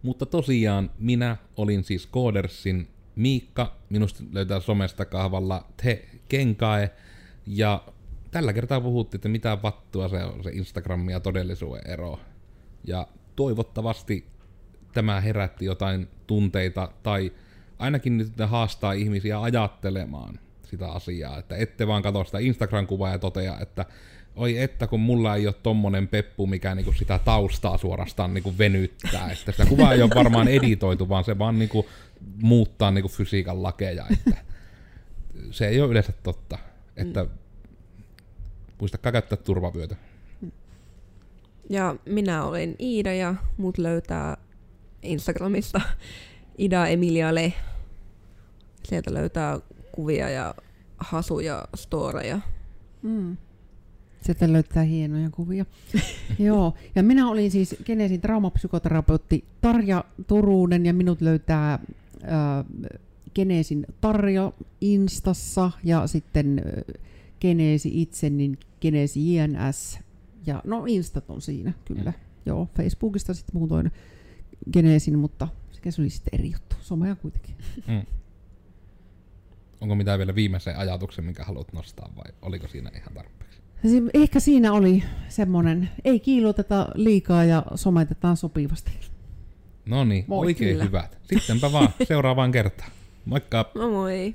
[0.03, 6.91] Mutta tosiaan minä olin siis Koodersin Miikka, minusta löytää somesta kahvalla Te Kenkae,
[7.47, 7.85] ja
[8.31, 12.21] tällä kertaa puhuttiin, että mitä vattua se on se Instagram ja todellisuuden ero.
[12.85, 14.27] Ja toivottavasti
[14.97, 17.33] tämä herätti jotain tunteita, tai
[17.79, 23.59] ainakin nyt haastaa ihmisiä ajattelemaan sitä asiaa, että ette vaan katso sitä Instagram-kuvaa ja totea,
[23.61, 23.85] että
[24.37, 29.31] oi että kun mulla ei ole tommonen peppu, mikä niinku sitä taustaa suorastaan niinku venyttää,
[29.33, 31.87] että sitä kuvaa ei ole varmaan editoitu, vaan se vaan niinku
[32.43, 34.37] muuttaa niinku fysiikan lakeja, että
[35.51, 36.59] se ei ole yleensä totta,
[36.97, 37.31] että mm.
[38.81, 39.97] muistakaa käyttää turvavyötä.
[41.71, 44.37] Ja minä olen Iida ja mut löytää
[45.07, 45.81] Instagramista
[46.59, 47.53] Ida Emilia Le.
[48.85, 49.61] Sieltä löytää
[49.93, 50.55] kuvia ja
[50.99, 52.41] hasuja, storeja.
[53.03, 53.37] Mm.
[54.21, 55.67] Sieltä löytää hienoja kuvia.
[56.39, 61.81] Joo, ja minä olin siis Genesin traumapsykoterapeutti Tarja Turunen ja minut löytää äh,
[63.35, 66.95] Genesin Tarja Instassa ja sitten äh,
[67.41, 69.99] Genesi itse, niin Genesi JNS.
[70.47, 72.13] Ja no Instat on siinä kyllä.
[72.47, 73.91] Joo, Facebookista sitten muutoin
[74.73, 76.77] Genesin, mutta sekä se oli sitten eri juttu.
[76.81, 77.55] Somea kuitenkin.
[77.89, 78.03] Mm.
[79.81, 83.59] Onko mitään vielä viimeisen ajatuksen, minkä haluat nostaa vai oliko siinä ihan tarpeeksi?
[83.83, 88.91] Si- Ehkä siinä oli semmoinen, ei kiiloteta liikaa ja sometetaan sopivasti.
[89.87, 90.85] No niin, oikein kyllä.
[90.85, 91.19] hyvät.
[91.23, 92.91] Sittenpä vaan seuraavaan kertaan.
[93.25, 93.71] Moikka!
[93.75, 94.35] No moi!